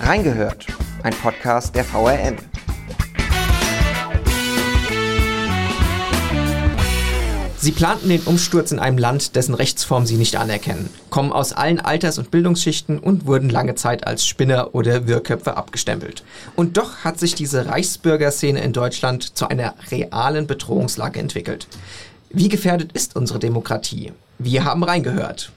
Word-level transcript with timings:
Reingehört, 0.00 0.66
ein 1.02 1.12
Podcast 1.12 1.74
der 1.74 1.84
VRM. 1.84 2.36
Sie 7.56 7.72
planten 7.72 8.08
den 8.08 8.20
Umsturz 8.22 8.70
in 8.70 8.78
einem 8.78 8.96
Land, 8.96 9.34
dessen 9.34 9.54
Rechtsform 9.54 10.06
sie 10.06 10.14
nicht 10.14 10.36
anerkennen, 10.36 10.88
kommen 11.10 11.32
aus 11.32 11.52
allen 11.52 11.80
Alters- 11.80 12.18
und 12.18 12.30
Bildungsschichten 12.30 13.00
und 13.00 13.26
wurden 13.26 13.50
lange 13.50 13.74
Zeit 13.74 14.06
als 14.06 14.24
Spinner 14.24 14.74
oder 14.74 15.08
Wirrköpfe 15.08 15.56
abgestempelt. 15.56 16.22
Und 16.54 16.76
doch 16.76 16.98
hat 16.98 17.18
sich 17.18 17.34
diese 17.34 17.66
Reichsbürgerszene 17.66 18.60
in 18.60 18.72
Deutschland 18.72 19.36
zu 19.36 19.48
einer 19.48 19.74
realen 19.90 20.46
Bedrohungslage 20.46 21.18
entwickelt. 21.18 21.66
Wie 22.30 22.48
gefährdet 22.48 22.92
ist 22.92 23.16
unsere 23.16 23.40
Demokratie? 23.40 24.12
Wir 24.38 24.64
haben 24.64 24.84
reingehört. 24.84 25.50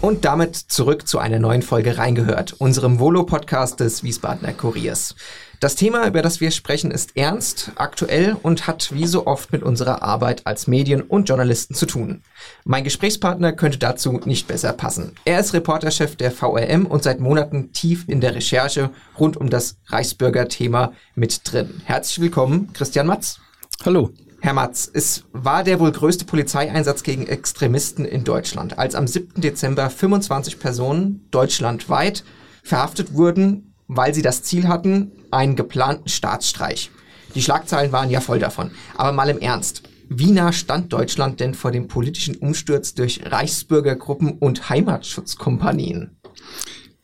Und 0.00 0.24
damit 0.24 0.56
zurück 0.56 1.06
zu 1.06 1.18
einer 1.18 1.38
neuen 1.38 1.60
Folge 1.60 1.98
Reingehört, 1.98 2.54
unserem 2.54 3.00
Volo-Podcast 3.00 3.80
des 3.80 4.02
Wiesbadener 4.02 4.54
Kuriers. 4.54 5.14
Das 5.60 5.74
Thema, 5.74 6.06
über 6.06 6.22
das 6.22 6.40
wir 6.40 6.50
sprechen, 6.52 6.90
ist 6.90 7.18
ernst, 7.18 7.72
aktuell 7.76 8.34
und 8.42 8.66
hat 8.66 8.94
wie 8.94 9.06
so 9.06 9.26
oft 9.26 9.52
mit 9.52 9.62
unserer 9.62 10.02
Arbeit 10.02 10.46
als 10.46 10.66
Medien 10.66 11.02
und 11.02 11.28
Journalisten 11.28 11.74
zu 11.74 11.84
tun. 11.84 12.22
Mein 12.64 12.82
Gesprächspartner 12.82 13.52
könnte 13.52 13.76
dazu 13.76 14.18
nicht 14.24 14.48
besser 14.48 14.72
passen. 14.72 15.12
Er 15.26 15.38
ist 15.38 15.52
Reporterchef 15.52 16.16
der 16.16 16.30
VRM 16.30 16.86
und 16.86 17.02
seit 17.02 17.20
Monaten 17.20 17.74
tief 17.74 18.04
in 18.08 18.22
der 18.22 18.34
Recherche 18.34 18.88
rund 19.18 19.36
um 19.36 19.50
das 19.50 19.76
Reichsbürger-Thema 19.88 20.94
mit 21.14 21.42
drin. 21.44 21.82
Herzlich 21.84 22.22
willkommen, 22.22 22.72
Christian 22.72 23.06
Matz. 23.06 23.38
Hallo. 23.84 24.14
Herr 24.42 24.54
Matz, 24.54 24.90
es 24.92 25.24
war 25.32 25.64
der 25.64 25.80
wohl 25.80 25.92
größte 25.92 26.24
Polizeieinsatz 26.24 27.02
gegen 27.02 27.26
Extremisten 27.26 28.06
in 28.06 28.24
Deutschland, 28.24 28.78
als 28.78 28.94
am 28.94 29.06
7. 29.06 29.42
Dezember 29.42 29.90
25 29.90 30.58
Personen 30.58 31.26
deutschlandweit 31.30 32.24
verhaftet 32.62 33.12
wurden, 33.12 33.74
weil 33.86 34.14
sie 34.14 34.22
das 34.22 34.42
Ziel 34.42 34.66
hatten, 34.66 35.12
einen 35.30 35.56
geplanten 35.56 36.08
Staatsstreich. 36.08 36.90
Die 37.34 37.42
Schlagzeilen 37.42 37.92
waren 37.92 38.08
ja 38.08 38.22
voll 38.22 38.38
davon. 38.38 38.70
Aber 38.96 39.12
mal 39.12 39.28
im 39.28 39.40
Ernst. 39.40 39.82
Wie 40.08 40.32
nah 40.32 40.52
stand 40.52 40.92
Deutschland 40.92 41.38
denn 41.38 41.54
vor 41.54 41.70
dem 41.70 41.86
politischen 41.86 42.36
Umsturz 42.36 42.94
durch 42.94 43.20
Reichsbürgergruppen 43.26 44.38
und 44.38 44.70
Heimatschutzkompanien? 44.70 46.16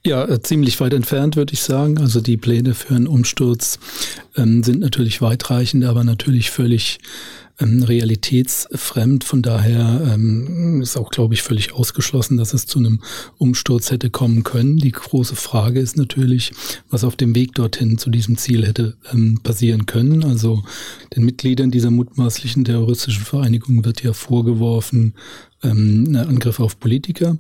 Ja, 0.07 0.25
äh, 0.25 0.41
ziemlich 0.41 0.79
weit 0.79 0.95
entfernt, 0.95 1.35
würde 1.35 1.53
ich 1.53 1.63
sagen. 1.63 1.99
Also 1.99 2.21
die 2.21 2.37
Pläne 2.37 2.75
für 2.75 2.95
einen 2.95 3.09
Umsturz 3.09 3.81
ähm, 4.37 4.63
sind 4.63 4.79
natürlich 4.79 5.21
weitreichend, 5.21 5.85
aber 5.85 6.05
natürlich 6.05 6.53
völlig 6.53 7.01
ähm, 7.59 7.83
realitätsfremd. 7.83 9.25
Von 9.25 9.43
daher 9.43 10.13
ähm, 10.15 10.81
ist 10.81 10.97
auch, 10.97 11.11
glaube 11.11 11.35
ich, 11.35 11.43
völlig 11.43 11.73
ausgeschlossen, 11.73 12.37
dass 12.37 12.55
es 12.55 12.67
zu 12.67 12.79
einem 12.79 13.01
Umsturz 13.37 13.91
hätte 13.91 14.09
kommen 14.09 14.45
können. 14.45 14.77
Die 14.77 14.93
große 14.93 15.35
Frage 15.35 15.81
ist 15.81 15.97
natürlich, 15.97 16.53
was 16.89 17.03
auf 17.03 17.17
dem 17.17 17.35
Weg 17.35 17.57
dorthin 17.57 17.99
zu 17.99 18.09
diesem 18.09 18.37
Ziel 18.37 18.65
hätte 18.65 18.97
ähm, 19.13 19.41
passieren 19.43 19.87
können. 19.87 20.23
Also 20.23 20.63
den 21.17 21.25
Mitgliedern 21.25 21.73
dieser 21.73 21.91
mutmaßlichen 21.91 22.65
terroristischen 22.65 23.25
Vereinigung 23.25 23.85
wird 23.85 24.05
ja 24.05 24.13
vorgeworfen, 24.13 25.15
ähm, 25.63 26.05
einen 26.07 26.17
Angriff 26.17 26.61
auf 26.61 26.79
Politiker 26.79 27.37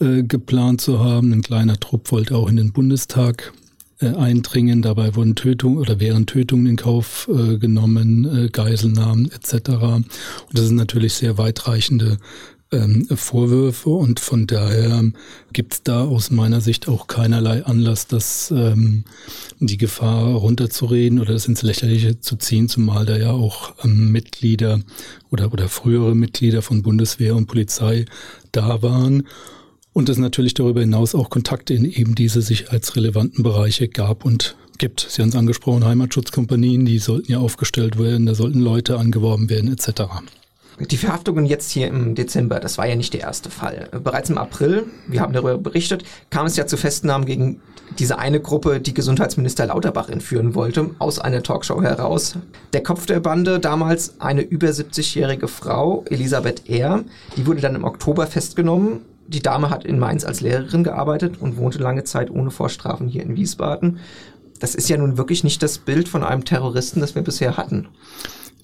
äh, 0.00 0.22
geplant 0.22 0.80
zu 0.80 1.00
haben. 1.00 1.32
Ein 1.32 1.42
kleiner 1.42 1.78
Trupp 1.78 2.12
wollte 2.12 2.36
auch 2.36 2.48
in 2.48 2.56
den 2.56 2.72
Bundestag 2.72 3.52
äh, 4.00 4.08
eindringen. 4.14 4.82
Dabei 4.82 5.14
wurden 5.14 5.34
Tötungen 5.34 5.78
oder 5.78 6.00
wären 6.00 6.26
Tötungen 6.26 6.66
in 6.66 6.76
Kauf 6.76 7.28
äh, 7.32 7.56
genommen, 7.58 8.46
äh, 8.46 8.48
Geiselnahmen 8.48 9.30
etc. 9.32 9.70
Und 9.70 10.08
das 10.52 10.66
sind 10.66 10.76
natürlich 10.76 11.14
sehr 11.14 11.38
weitreichende 11.38 12.18
ähm, 12.76 13.06
Vorwürfe 13.14 13.90
und 13.90 14.20
von 14.20 14.46
daher 14.46 15.02
gibt 15.52 15.74
es 15.74 15.82
da 15.82 16.04
aus 16.04 16.30
meiner 16.30 16.60
Sicht 16.60 16.88
auch 16.88 17.06
keinerlei 17.06 17.64
Anlass, 17.64 18.06
dass 18.06 18.50
ähm, 18.50 19.04
die 19.58 19.78
Gefahr 19.78 20.34
runterzureden 20.34 21.18
oder 21.18 21.32
das 21.32 21.46
ins 21.46 21.62
Lächerliche 21.62 22.20
zu 22.20 22.36
ziehen, 22.36 22.68
zumal 22.68 23.06
da 23.06 23.16
ja 23.16 23.32
auch 23.32 23.74
ähm, 23.84 24.12
Mitglieder 24.12 24.80
oder, 25.30 25.52
oder 25.52 25.68
frühere 25.68 26.14
Mitglieder 26.14 26.62
von 26.62 26.82
Bundeswehr 26.82 27.34
und 27.34 27.46
Polizei 27.46 28.04
da 28.52 28.82
waren 28.82 29.24
und 29.92 30.10
es 30.10 30.18
natürlich 30.18 30.52
darüber 30.52 30.80
hinaus 30.80 31.14
auch 31.14 31.30
Kontakte 31.30 31.72
in 31.72 31.86
eben 31.86 32.14
diese 32.14 32.42
sicherheitsrelevanten 32.42 33.42
Bereiche 33.42 33.88
gab 33.88 34.26
und 34.26 34.54
gibt. 34.76 35.06
Sie 35.08 35.22
haben 35.22 35.30
es 35.30 35.34
angesprochen, 35.34 35.86
Heimatschutzkompanien, 35.86 36.84
die 36.84 36.98
sollten 36.98 37.32
ja 37.32 37.38
aufgestellt 37.38 37.98
werden, 37.98 38.26
da 38.26 38.34
sollten 38.34 38.60
Leute 38.60 38.98
angeworben 38.98 39.48
werden 39.48 39.72
etc. 39.72 40.02
Die 40.78 40.98
Verhaftungen 40.98 41.46
jetzt 41.46 41.70
hier 41.70 41.88
im 41.88 42.14
Dezember, 42.14 42.60
das 42.60 42.76
war 42.76 42.86
ja 42.86 42.96
nicht 42.96 43.14
der 43.14 43.22
erste 43.22 43.48
Fall. 43.48 43.88
Bereits 44.04 44.28
im 44.28 44.36
April, 44.36 44.84
wir 45.06 45.22
haben 45.22 45.32
darüber 45.32 45.56
berichtet, 45.56 46.04
kam 46.28 46.44
es 46.44 46.56
ja 46.56 46.66
zu 46.66 46.76
Festnahmen 46.76 47.24
gegen 47.24 47.62
diese 47.98 48.18
eine 48.18 48.40
Gruppe, 48.40 48.78
die 48.80 48.92
Gesundheitsminister 48.92 49.66
Lauterbach 49.66 50.10
entführen 50.10 50.54
wollte, 50.54 50.90
aus 50.98 51.18
einer 51.18 51.42
Talkshow 51.42 51.80
heraus. 51.80 52.36
Der 52.74 52.82
Kopf 52.82 53.06
der 53.06 53.20
Bande, 53.20 53.58
damals 53.58 54.20
eine 54.20 54.42
über 54.42 54.68
70-jährige 54.68 55.48
Frau, 55.48 56.04
Elisabeth 56.10 56.68
R., 56.68 57.04
die 57.38 57.46
wurde 57.46 57.62
dann 57.62 57.74
im 57.74 57.84
Oktober 57.84 58.26
festgenommen. 58.26 59.00
Die 59.28 59.42
Dame 59.42 59.70
hat 59.70 59.84
in 59.84 59.98
Mainz 59.98 60.24
als 60.24 60.42
Lehrerin 60.42 60.84
gearbeitet 60.84 61.40
und 61.40 61.56
wohnte 61.56 61.78
lange 61.78 62.04
Zeit 62.04 62.30
ohne 62.30 62.50
Vorstrafen 62.50 63.08
hier 63.08 63.22
in 63.22 63.34
Wiesbaden. 63.34 63.98
Das 64.60 64.74
ist 64.74 64.90
ja 64.90 64.98
nun 64.98 65.16
wirklich 65.16 65.42
nicht 65.42 65.62
das 65.62 65.78
Bild 65.78 66.08
von 66.08 66.22
einem 66.22 66.44
Terroristen, 66.44 67.00
das 67.00 67.14
wir 67.14 67.22
bisher 67.22 67.56
hatten. 67.56 67.88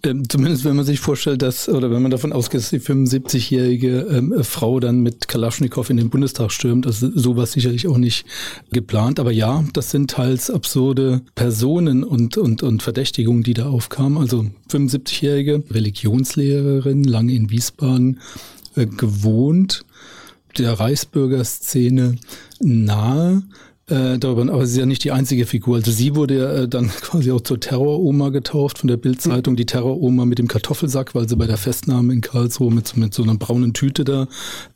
Ähm, 0.05 0.29
zumindest 0.29 0.65
wenn 0.65 0.75
man 0.75 0.85
sich 0.85 0.99
vorstellt, 0.99 1.43
dass, 1.43 1.69
oder 1.69 1.91
wenn 1.91 2.03
man 2.03 2.11
davon 2.11 2.33
ausgeht, 2.33 2.61
dass 2.61 2.71
die 2.71 2.81
75-jährige 2.81 4.01
ähm, 4.11 4.43
Frau 4.43 4.81
dann 4.81 5.01
mit 5.01 5.29
Kalaschnikow 5.29 5.89
in 5.91 5.97
den 5.97 6.11
Bundestag 6.11 6.51
stürmt, 6.51 6.87
also 6.87 7.11
sowas 7.15 7.53
sicherlich 7.53 7.87
auch 7.87 7.99
nicht 7.99 8.27
geplant. 8.73 9.21
Aber 9.21 9.31
ja, 9.31 9.65
das 9.73 9.91
sind 9.91 10.11
teils 10.11 10.51
absurde 10.51 11.23
Personen 11.37 12.03
und, 12.03 12.37
und, 12.37 12.65
und 12.65 12.83
Verdächtigungen, 12.83 13.45
die 13.45 13.55
da 13.55 13.67
aufkamen. 13.67 14.19
Also 14.19 14.47
75-jährige 14.71 15.63
Religionslehrerin, 15.71 17.05
lange 17.05 17.35
in 17.35 17.51
Wiesbaden 17.51 18.19
äh, 18.75 18.87
gewohnt, 18.87 19.85
der 20.59 20.73
Reichsbürgerszene 20.73 22.17
nahe, 22.61 23.43
äh, 23.93 24.19
darüber, 24.19 24.53
aber 24.53 24.67
sie 24.67 24.73
ist 24.73 24.79
ja 24.79 24.87
nicht 24.87 25.05
die 25.05 25.13
einzige 25.13 25.45
Figur. 25.45 25.77
Also 25.77 25.91
sie 25.91 26.17
wurde 26.17 26.39
ja 26.39 26.53
äh, 26.63 26.69
dann 26.69 26.89
quasi 27.01 27.31
auch 27.31 27.43
zur 27.43 27.61
Terroroma 27.61 28.31
getauft 28.31 28.79
von 28.79 28.89
der 28.89 28.97
Bildzeitung, 28.97 29.55
die 29.55 29.67
Terroroma 29.67 30.25
mit 30.25 30.39
dem 30.39 30.49
Kartoffelsack, 30.49 31.15
weil 31.15 31.29
sie 31.29 31.37
bei 31.37 31.47
der 31.47 31.59
Festnahme 31.59 32.13
in 32.13 32.23
Karlsruhe 32.23 32.73
mit, 32.73 32.97
mit 32.97 33.13
so 33.13 33.23
einer 33.23 33.37
braunen 33.37 33.75
Tüte 33.75 34.05
da 34.05 34.29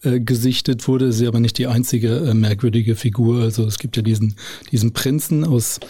äh, 0.03 0.21
gesichtet 0.21 0.87
wurde. 0.87 1.13
Sie 1.13 1.25
ist 1.25 1.29
aber 1.29 1.41
nicht 1.41 1.59
die 1.59 1.67
einzige 1.67 2.17
äh, 2.19 2.35
merkwürdige 2.35 2.95
Figur. 2.95 3.43
Also 3.43 3.65
es 3.65 3.79
gibt 3.79 3.97
ja 3.97 4.03
diesen, 4.03 4.37
diesen 4.71 4.93
Prinzen 4.93 5.45
aus 5.45 5.81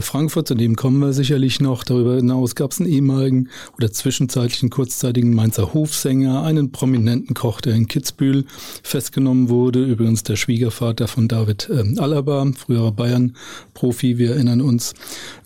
Frankfurt, 0.00 0.48
zu 0.48 0.54
dem 0.54 0.76
kommen 0.76 0.98
wir 0.98 1.12
sicherlich 1.12 1.60
noch. 1.60 1.84
Darüber 1.84 2.16
hinaus 2.16 2.54
gab 2.54 2.72
es 2.72 2.80
einen 2.80 2.88
ehemaligen 2.88 3.48
oder 3.76 3.92
zwischenzeitlichen 3.92 4.70
kurzzeitigen 4.70 5.34
Mainzer 5.34 5.74
Hofsänger, 5.74 6.42
einen 6.42 6.72
prominenten 6.72 7.34
Koch, 7.34 7.60
der 7.60 7.74
in 7.74 7.88
Kitzbühel 7.88 8.44
festgenommen 8.82 9.48
wurde. 9.48 9.84
Übrigens 9.84 10.22
der 10.22 10.36
Schwiegervater 10.36 11.08
von 11.08 11.28
David 11.28 11.70
ähm, 11.72 11.98
Alaba, 11.98 12.46
früherer 12.56 12.92
Bayern-Profi, 12.92 14.18
wir 14.18 14.32
erinnern 14.32 14.60
uns. 14.60 14.94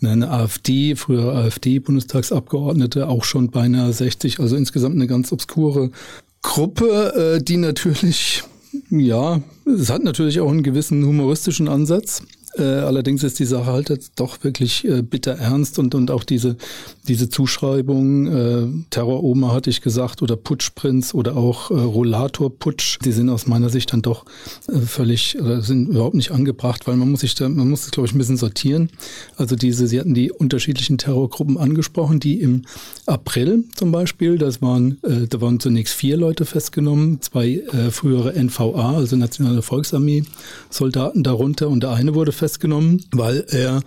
Eine 0.03 0.31
AfD, 0.31 0.97
frühere 0.97 1.33
AfD-Bundestagsabgeordnete, 1.33 3.09
auch 3.09 3.25
schon 3.25 3.51
beinahe 3.51 3.93
60, 3.93 4.41
also 4.41 4.57
insgesamt 4.57 4.97
eine 4.97 5.07
ganz 5.07 5.33
obskure 5.33 5.91
Gruppe, 6.43 7.37
äh, 7.39 7.43
die 7.43 7.57
natürlich 7.57 8.43
ja, 8.91 9.41
es 9.67 9.91
hat 9.91 10.03
natürlich 10.03 10.41
auch 10.41 10.51
einen 10.51 10.63
gewissen 10.63 11.05
humoristischen 11.05 11.69
Ansatz. 11.69 12.23
Äh, 12.57 12.63
allerdings 12.63 13.23
ist 13.23 13.39
die 13.39 13.47
Sache 13.47 13.67
halt 13.67 13.89
jetzt 13.89 14.13
doch 14.17 14.45
wirklich 14.45 14.85
äh, 14.87 15.03
bitter 15.03 15.33
ernst 15.33 15.79
und, 15.79 15.95
und 15.95 16.11
auch 16.11 16.25
diese, 16.25 16.57
diese 17.09 17.31
Zuschreibung, 17.31 18.27
äh, 18.27 18.67
Terroroma 18.91 19.53
hatte 19.53 19.71
ich 19.71 19.81
gesagt, 19.81 20.21
oder 20.21 20.37
Putschprinz 20.37 21.15
oder 21.15 21.37
auch 21.37 21.71
äh, 21.71 21.75
Rollatorputsch, 21.75 22.99
die 23.05 23.13
sind 23.13 23.31
aus 23.31 23.47
meiner 23.47 23.71
Sicht 23.71 23.93
dann 23.93 24.03
doch 24.03 24.27
äh, 24.69 24.79
völlig, 24.81 25.41
oder 25.41 25.63
sind 25.63 25.89
überhaupt 25.89 26.15
nicht 26.15 26.31
angebracht, 26.31 26.87
weil 26.87 26.97
man 26.97 27.11
muss 27.11 27.21
sich 27.21 27.35
da, 27.35 27.49
man 27.49 27.71
muss 27.71 27.85
es 27.85 27.91
glaube 27.91 28.07
ich 28.07 28.15
ein 28.15 28.19
bisschen 28.19 28.37
sortieren. 28.37 28.91
Also 29.37 29.57
diese, 29.57 29.87
Sie 29.87 29.99
hatten 29.99 30.13
die 30.13 30.31
unterschiedlichen 30.31 30.99
Terrorgruppen 30.99 31.57
angesprochen, 31.57 32.21
die 32.21 32.41
im 32.41 32.63
April 33.07 33.65
zum 33.75 33.93
Beispiel, 33.93 34.37
das 34.37 34.61
waren, 34.61 34.99
äh, 35.03 35.27
da 35.27 35.41
waren 35.41 35.59
zunächst 35.59 35.95
vier 35.95 36.19
Leute 36.19 36.45
festgenommen, 36.45 37.23
zwei 37.23 37.63
äh, 37.73 37.91
frühere 37.91 38.35
NVA, 38.35 38.97
also 38.97 39.17
Nationale 39.17 39.63
Volksarmee 39.63 40.25
Soldaten 40.69 41.23
darunter 41.23 41.69
und 41.69 41.83
der 41.83 41.93
eine 41.93 42.15
wurde 42.15 42.33
festgenommen, 42.43 43.05
weil 43.13 43.45
er 43.51 43.83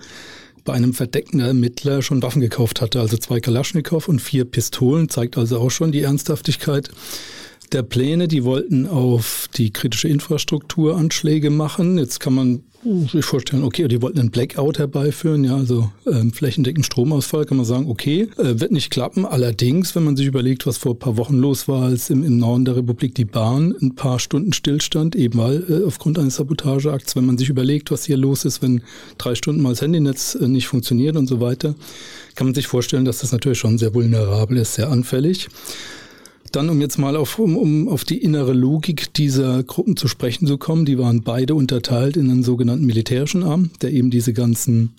bei 0.64 0.74
einem 0.74 0.94
verdeckten 0.94 1.42
Ermittler 1.42 2.02
schon 2.02 2.24
Waffen 2.24 2.40
gekauft 2.42 2.80
hatte, 2.80 3.02
also 3.02 3.18
zwei 3.18 3.42
Kalaschnikow 3.42 4.08
und 4.08 4.22
vier 4.22 4.46
Pistolen, 4.46 5.10
zeigt 5.10 5.38
also 5.38 5.60
auch 5.60 5.72
schon 5.72 5.92
die 5.92 6.04
Ernsthaftigkeit 6.04 6.90
der 7.74 7.84
Pläne, 7.84 8.30
die 8.30 8.46
wollten 8.46 8.88
auf 8.88 9.50
die 9.58 9.74
kritische 9.74 10.08
Infrastruktur 10.08 10.96
Anschläge 10.96 11.50
machen. 11.50 11.98
Jetzt 11.98 12.22
kann 12.22 12.34
man 12.34 12.64
sich 13.12 13.26
vorstellen, 13.26 13.64
okay, 13.64 13.88
die 13.88 14.02
wollten 14.02 14.20
einen 14.20 14.32
Blackout 14.32 14.78
herbeiführen, 14.78 15.44
ja, 15.44 15.56
also 15.56 15.92
ähm, 16.06 16.32
flächendeckend 16.32 16.86
Stromausfall, 16.86 17.46
kann 17.46 17.58
man 17.58 17.66
sagen, 17.66 17.90
okay, 17.90 18.30
äh, 18.38 18.60
wird 18.60 18.72
nicht 18.72 18.92
klappen. 18.92 19.26
Allerdings, 19.26 19.96
wenn 19.96 20.04
man 20.04 20.16
sich 20.16 20.28
überlegt, 20.28 20.68
was 20.68 20.78
vor 20.78 20.94
ein 20.94 21.00
paar 21.00 21.18
Wochen 21.18 21.38
los 21.38 21.68
war, 21.68 21.84
als 21.84 22.10
im, 22.10 22.24
im 22.24 22.38
Norden 22.38 22.66
der 22.66 22.76
Republik 22.76 23.16
die 23.16 23.26
Bahn 23.26 23.76
ein 23.82 23.96
paar 23.96 24.20
Stunden 24.20 24.54
Stillstand, 24.54 25.16
eben 25.16 25.40
weil 25.40 25.64
äh, 25.70 25.86
aufgrund 25.86 26.20
eines 26.20 26.36
Sabotageakts, 26.36 27.16
wenn 27.16 27.26
man 27.26 27.38
sich 27.38 27.50
überlegt, 27.50 27.92
was 27.92 28.06
hier 28.06 28.18
los 28.18 28.46
ist, 28.46 28.62
wenn 28.62 28.82
drei 29.18 29.36
Stunden 29.36 29.62
mal 29.62 29.70
das 29.70 29.82
Handynetz 29.82 30.36
äh, 30.36 30.48
nicht 30.48 30.68
funktioniert 30.68 31.16
und 31.16 31.28
so 31.28 31.42
weiter, 31.42 31.76
kann 32.36 32.48
man 32.48 32.54
sich 32.54 32.68
vorstellen, 32.68 33.06
dass 33.06 33.20
das 33.20 33.32
natürlich 33.32 33.60
schon 33.60 33.78
sehr 33.78 33.94
vulnerabel 33.94 34.58
ist, 34.58 34.76
sehr 34.76 34.90
anfällig. 34.90 35.48
Dann, 36.52 36.70
um 36.70 36.80
jetzt 36.80 36.98
mal 36.98 37.16
auf, 37.16 37.40
um, 37.40 37.58
um 37.58 37.90
auf 37.90 38.04
die 38.04 38.22
innere 38.22 38.54
Logik 38.54 39.14
dieser 39.14 39.64
Gruppen 39.64 39.98
zu 39.98 40.08
sprechen 40.08 40.48
zu 40.48 40.58
kommen, 40.58 40.86
die 40.86 40.98
waren 40.98 41.24
beide 41.24 41.56
unterteilt 41.56 42.18
in 42.18 42.30
einen 42.30 42.44
sogenannten 42.44 42.86
militärischen 42.86 43.44
Arm, 43.44 43.72
der 43.82 43.92
eben 43.92 44.10
diese 44.10 44.34
ganzen 44.34 44.94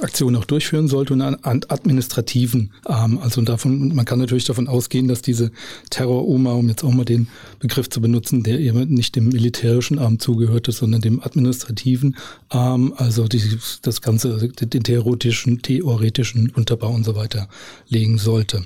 Aktion 0.00 0.36
auch 0.36 0.46
durchführen 0.46 0.88
sollte 0.88 1.12
und 1.12 1.20
einen 1.20 1.38
administrativen 1.44 2.72
Arm. 2.84 3.18
Also 3.18 3.42
davon, 3.42 3.94
man 3.94 4.06
kann 4.06 4.18
natürlich 4.18 4.44
davon 4.44 4.66
ausgehen, 4.66 5.06
dass 5.06 5.20
diese 5.20 5.50
Terror-Oma, 5.90 6.52
um 6.52 6.68
jetzt 6.68 6.82
auch 6.82 6.92
mal 6.92 7.04
den 7.04 7.28
Begriff 7.58 7.90
zu 7.90 8.00
benutzen, 8.00 8.42
der 8.42 8.58
eben 8.58 8.88
nicht 8.88 9.16
dem 9.16 9.28
militärischen 9.28 9.98
Arm 9.98 10.18
zugehörte, 10.18 10.72
sondern 10.72 11.02
dem 11.02 11.22
administrativen 11.22 12.16
Arm, 12.48 12.94
also 12.96 13.28
die, 13.28 13.42
das 13.82 14.00
Ganze, 14.00 14.48
den 14.48 14.82
theoretischen, 14.82 15.60
theoretischen 15.60 16.50
Unterbau 16.50 16.90
und 16.90 17.04
so 17.04 17.14
weiter 17.14 17.48
legen 17.88 18.16
sollte. 18.16 18.64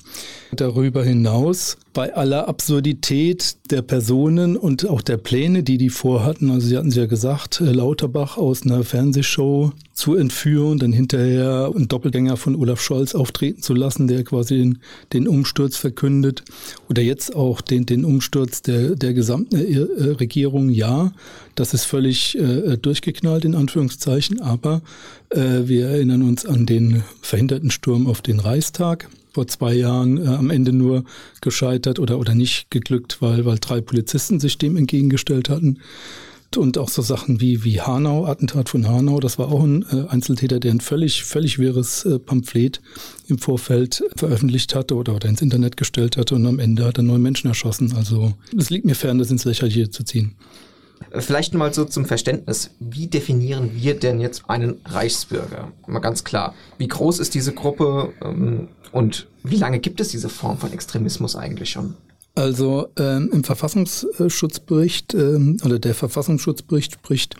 Darüber 0.53 1.05
hinaus 1.05 1.77
bei 1.97 2.15
aller 2.15 2.47
Absurdität 2.47 3.57
der 3.71 3.81
Personen 3.81 4.59
und 4.59 4.87
auch 4.87 5.01
der 5.01 5.17
Pläne, 5.17 5.63
die 5.63 5.79
die 5.79 5.89
vorhatten, 5.89 6.51
also 6.51 6.67
Sie 6.67 6.77
hatten 6.77 6.89
es 6.89 6.95
ja 6.95 7.07
gesagt, 7.07 7.63
äh, 7.63 7.73
Lauterbach 7.73 8.37
aus 8.37 8.65
einer 8.65 8.85
Fernsehshow 8.85 9.73
zu 9.95 10.15
entführen, 10.15 10.79
dann 10.79 10.93
hinterher 10.93 11.73
einen 11.75 11.89
Doppelgänger 11.89 12.37
von 12.37 12.55
Olaf 12.55 12.83
Scholz 12.83 13.15
auftreten 13.15 13.63
zu 13.63 13.73
lassen, 13.73 14.09
der 14.09 14.25
quasi 14.25 14.59
den, 14.59 14.79
den 15.15 15.27
Umsturz 15.27 15.79
verkündet. 15.79 16.43
Oder 16.91 17.01
jetzt 17.01 17.35
auch 17.35 17.63
den, 17.63 17.87
den 17.87 18.05
Umsturz 18.05 18.61
der, 18.61 18.95
der 18.95 19.15
gesamten 19.15 19.57
äh, 19.57 20.11
Regierung. 20.11 20.69
Ja, 20.69 21.15
das 21.55 21.73
ist 21.73 21.85
völlig 21.85 22.37
äh, 22.37 22.77
durchgeknallt 22.77 23.47
in 23.47 23.55
Anführungszeichen, 23.55 24.43
aber 24.43 24.83
äh, 25.31 25.63
wir 25.65 25.87
erinnern 25.87 26.21
uns 26.21 26.45
an 26.45 26.67
den 26.67 27.05
verhinderten 27.23 27.71
Sturm 27.71 28.07
auf 28.07 28.21
den 28.21 28.39
Reichstag 28.39 29.09
vor 29.37 29.47
zwei 29.47 29.75
Jahren 29.75 30.17
äh, 30.17 30.29
am 30.29 30.49
Ende 30.49 30.73
nur 30.73 31.05
gescheitert 31.43 31.99
oder, 31.99 32.19
oder 32.19 32.35
nicht 32.35 32.71
geglückt, 32.71 33.21
weil, 33.21 33.45
weil 33.45 33.59
drei 33.59 33.83
Polizisten 33.83 34.41
sich 34.41 34.57
dem 34.57 34.79
entgegengestellt 34.79 35.51
hatten. 35.51 35.81
Und 36.57 36.79
auch 36.79 36.89
so 36.89 37.03
Sachen 37.03 37.39
wie, 37.39 37.65
wie 37.65 37.83
Hanau, 37.83 38.25
Attentat 38.25 38.71
von 38.71 38.89
Hanau, 38.89 39.21
das 39.21 39.39
war 39.39 39.53
auch 39.53 39.63
ein 39.63 39.85
äh, 39.93 40.09
Einzeltäter, 40.09 40.59
der 40.59 40.71
ein 40.71 40.81
völlig, 40.81 41.25
völlig 41.25 41.59
wirres 41.59 42.07
äh, 42.07 42.19
Pamphlet 42.19 42.81
im 43.29 43.37
Vorfeld 43.37 44.03
veröffentlicht 44.17 44.75
hatte 44.75 44.95
oder, 44.95 45.15
oder 45.15 45.29
ins 45.29 45.43
Internet 45.43 45.77
gestellt 45.77 46.17
hatte 46.17 46.35
und 46.35 46.47
am 46.47 46.59
Ende 46.59 46.87
hat 46.87 46.97
er 46.97 47.03
neun 47.03 47.21
Menschen 47.21 47.49
erschossen. 47.49 47.93
Also 47.95 48.33
es 48.57 48.71
liegt 48.71 48.87
mir 48.87 48.95
fern, 48.95 49.19
das 49.19 49.31
ins 49.31 49.45
Lächerliche 49.45 49.91
zu 49.91 50.03
ziehen. 50.03 50.33
Vielleicht 51.13 51.55
mal 51.55 51.73
so 51.73 51.85
zum 51.85 52.05
Verständnis. 52.05 52.71
Wie 52.81 53.07
definieren 53.07 53.71
wir 53.75 53.99
denn 53.99 54.21
jetzt 54.21 54.49
einen 54.49 54.81
Reichsbürger? 54.85 55.73
Mal 55.87 56.01
ganz 56.01 56.25
klar. 56.25 56.55
Wie 56.79 56.89
groß 56.89 57.19
ist 57.19 57.35
diese 57.35 57.53
Gruppe 57.53 58.13
ähm, 58.23 58.69
und 58.93 59.27
wie 59.43 59.57
lange 59.57 59.79
gibt 59.79 60.01
es 60.01 60.09
diese 60.09 60.29
Form 60.29 60.59
von 60.59 60.73
Extremismus 60.73 61.37
eigentlich 61.37 61.71
schon? 61.71 61.95
Also 62.35 62.89
ähm, 62.99 63.31
im 63.33 63.45
Verfassungsschutzbericht 63.45 65.15
ähm, 65.15 65.57
oder 65.65 65.79
der 65.79 65.95
Verfassungsschutzbericht 65.95 66.93
spricht 66.93 67.37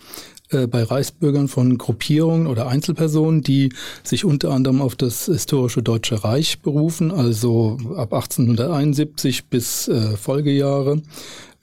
äh, 0.51 0.67
bei 0.67 0.83
Reichsbürgern 0.83 1.49
von 1.49 1.77
Gruppierungen 1.77 2.47
oder 2.47 2.69
Einzelpersonen, 2.69 3.43
die 3.43 3.73
sich 4.03 4.25
unter 4.25 4.53
anderem 4.53 4.81
auf 4.81 4.97
das 4.97 5.27
historische 5.27 5.83
Deutsche 5.83 6.25
Reich 6.25 6.61
berufen, 6.61 7.11
also 7.11 7.79
ab 7.97 8.15
1871 8.15 9.47
bis 9.47 9.89
äh, 9.89 10.17
Folgejahre 10.17 11.03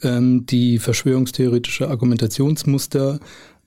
ähm, 0.04 0.46
die 0.46 0.80
verschwörungstheoretische 0.80 1.90
Argumentationsmuster 1.90 3.20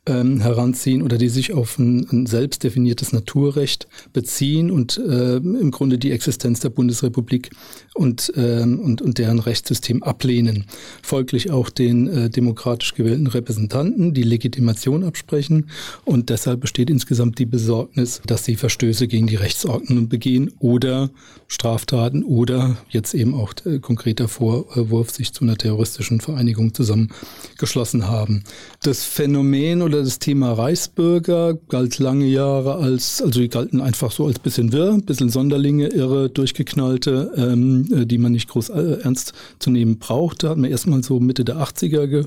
ähm, 0.06 0.40
heranziehen 0.40 1.02
oder 1.02 1.18
die 1.18 1.28
sich 1.28 1.52
auf 1.52 1.78
ein, 1.78 2.06
ein 2.10 2.26
selbst 2.26 2.64
definiertes 2.64 3.12
Naturrecht 3.12 3.88
beziehen 4.12 4.70
und 4.70 4.98
äh, 4.98 5.36
im 5.36 5.70
Grunde 5.70 5.98
die 5.98 6.12
Existenz 6.12 6.60
der 6.60 6.70
Bundesrepublik 6.70 7.50
und, 7.94 8.32
ähm, 8.36 8.78
und, 8.80 9.02
und 9.02 9.18
deren 9.18 9.38
Rechtssystem 9.38 10.02
ablehnen. 10.02 10.64
Folglich 11.02 11.50
auch 11.50 11.70
den 11.70 12.08
äh, 12.08 12.30
demokratisch 12.30 12.94
gewählten 12.94 13.26
Repräsentanten 13.26 14.14
die 14.14 14.22
Legitimation 14.22 15.04
absprechen 15.04 15.70
und 16.04 16.30
deshalb 16.30 16.60
besteht 16.60 16.90
insgesamt 16.90 17.38
die 17.38 17.46
Besorgnis, 17.46 18.20
dass 18.26 18.44
sie 18.44 18.56
Verstöße 18.56 19.08
gegen 19.08 19.26
die 19.26 19.36
Rechtsordnung 19.36 20.08
begehen 20.08 20.52
oder 20.58 21.10
Straftaten 21.48 22.22
oder 22.24 22.76
jetzt 22.88 23.14
eben 23.14 23.34
auch 23.34 23.52
äh, 23.64 23.78
konkreter 23.78 24.28
Vorwurf 24.28 25.10
sich 25.10 25.32
zu 25.32 25.44
einer 25.44 25.56
terroristischen 25.56 26.20
Vereinigung 26.20 26.74
zusammengeschlossen 26.74 28.08
haben. 28.08 28.44
Das 28.82 29.04
Phänomen 29.04 29.82
oder 29.82 29.95
das 30.02 30.18
Thema 30.18 30.52
Reichsbürger 30.52 31.54
galt 31.68 31.98
lange 31.98 32.26
Jahre 32.26 32.76
als, 32.76 33.22
also 33.22 33.40
die 33.40 33.48
galten 33.48 33.80
einfach 33.80 34.10
so 34.10 34.26
als 34.26 34.38
bisschen 34.38 34.72
wirr, 34.72 34.98
bisschen 35.04 35.28
Sonderlinge, 35.28 35.88
irre, 35.88 36.30
durchgeknallte, 36.30 37.32
ähm, 37.36 37.88
äh, 37.92 38.06
die 38.06 38.18
man 38.18 38.32
nicht 38.32 38.48
groß 38.48 38.70
äh, 38.70 38.98
ernst 39.02 39.32
zu 39.58 39.70
nehmen 39.70 39.98
brauchte. 39.98 40.48
Hat 40.48 40.58
man 40.58 40.70
erstmal 40.70 41.02
so 41.02 41.20
Mitte 41.20 41.44
der 41.44 41.56
80er 41.56 42.06
ge, 42.06 42.24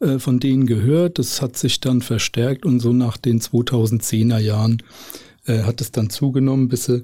äh, 0.00 0.18
von 0.18 0.40
denen 0.40 0.66
gehört. 0.66 1.18
Das 1.18 1.42
hat 1.42 1.56
sich 1.56 1.80
dann 1.80 2.02
verstärkt 2.02 2.66
und 2.66 2.80
so 2.80 2.92
nach 2.92 3.16
den 3.16 3.40
2010er 3.40 4.38
Jahren 4.38 4.82
äh, 5.46 5.62
hat 5.62 5.80
es 5.80 5.92
dann 5.92 6.10
zugenommen, 6.10 6.68
bis 6.68 6.88
äh, 6.88 7.02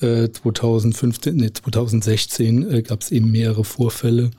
2015, 0.00 1.36
nee, 1.36 1.52
2016 1.52 2.70
äh, 2.70 2.82
gab 2.82 3.00
es 3.00 3.10
eben 3.10 3.30
mehrere 3.30 3.64
Vorfälle, 3.64 4.30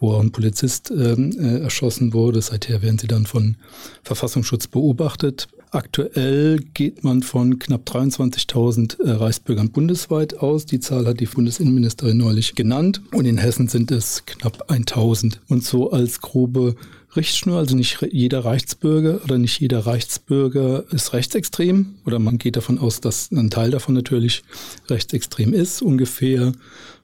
wo 0.00 0.14
auch 0.14 0.20
ein 0.20 0.32
Polizist 0.32 0.90
ähm, 0.90 1.32
äh, 1.38 1.60
erschossen 1.60 2.12
wurde. 2.12 2.42
Seither 2.42 2.82
werden 2.82 2.98
sie 2.98 3.06
dann 3.06 3.26
von 3.26 3.56
Verfassungsschutz 4.02 4.66
beobachtet. 4.66 5.46
Aktuell 5.72 6.58
geht 6.74 7.04
man 7.04 7.22
von 7.22 7.60
knapp 7.60 7.88
23.000 7.88 9.00
äh, 9.02 9.10
Reichsbürgern 9.12 9.70
bundesweit 9.70 10.38
aus. 10.38 10.66
Die 10.66 10.80
Zahl 10.80 11.06
hat 11.06 11.20
die 11.20 11.26
Bundesinnenministerin 11.26 12.16
neulich 12.16 12.56
genannt. 12.56 13.02
Und 13.12 13.26
in 13.26 13.38
Hessen 13.38 13.68
sind 13.68 13.92
es 13.92 14.24
knapp 14.26 14.68
1.000. 14.68 15.36
Und 15.48 15.62
so 15.62 15.92
als 15.92 16.20
grobe 16.20 16.74
Richtschnur, 17.14 17.58
also 17.58 17.76
nicht 17.76 17.98
jeder 18.10 18.44
Reichsbürger 18.44 19.20
oder 19.24 19.38
nicht 19.38 19.60
jeder 19.60 19.84
Reichsbürger 19.86 20.84
ist 20.92 21.12
rechtsextrem 21.12 21.96
oder 22.06 22.20
man 22.20 22.38
geht 22.38 22.56
davon 22.56 22.78
aus, 22.78 23.00
dass 23.00 23.32
ein 23.32 23.50
Teil 23.50 23.72
davon 23.72 23.94
natürlich 23.94 24.42
rechtsextrem 24.88 25.52
ist, 25.52 25.82
ungefähr 25.82 26.52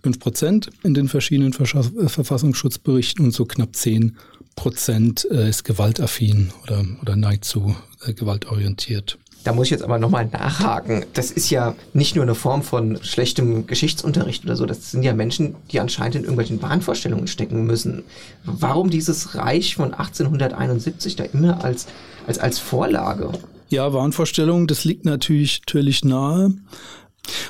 5 0.07 0.21
Prozent 0.21 0.71
in 0.85 0.95
den 0.95 1.09
verschiedenen 1.09 1.53
Verfassungsschutzberichten 1.53 3.25
und 3.25 3.33
so 3.33 3.45
knapp 3.45 3.75
10 3.75 4.17
Prozent 4.55 5.27
äh, 5.33 5.49
ist 5.49 5.65
gewaltaffin 5.65 6.53
oder, 6.63 6.85
oder 7.03 7.17
neigt 7.17 7.45
zu 7.45 7.75
äh, 8.05 8.13
gewaltorientiert. 8.13 9.19
Da 9.43 9.53
muss 9.53 9.67
ich 9.67 9.73
jetzt 9.73 9.83
aber 9.83 9.99
nochmal 9.99 10.27
nachhaken. 10.27 11.05
Das 11.15 11.33
ist 11.33 11.51
ja 11.51 11.75
nicht 11.93 12.15
nur 12.15 12.23
eine 12.23 12.37
Form 12.37 12.63
von 12.63 13.03
schlechtem 13.03 13.67
Geschichtsunterricht 13.67 14.45
oder 14.45 14.55
so. 14.55 14.65
Das 14.65 14.93
sind 14.93 15.03
ja 15.03 15.13
Menschen, 15.13 15.57
die 15.73 15.81
anscheinend 15.81 16.15
in 16.15 16.23
irgendwelchen 16.23 16.63
Wahnvorstellungen 16.63 17.27
stecken 17.27 17.67
müssen. 17.67 18.05
Warum 18.45 18.91
dieses 18.91 19.35
Reich 19.35 19.75
von 19.75 19.93
1871 19.93 21.17
da 21.17 21.25
immer 21.25 21.65
als, 21.65 21.87
als, 22.29 22.39
als 22.39 22.61
Vorlage? 22.61 23.33
Ja, 23.71 23.93
Wahnvorstellungen, 23.93 24.69
das 24.69 24.85
liegt 24.85 25.05
natürlich, 25.05 25.63
natürlich 25.63 26.05
nahe. 26.05 26.53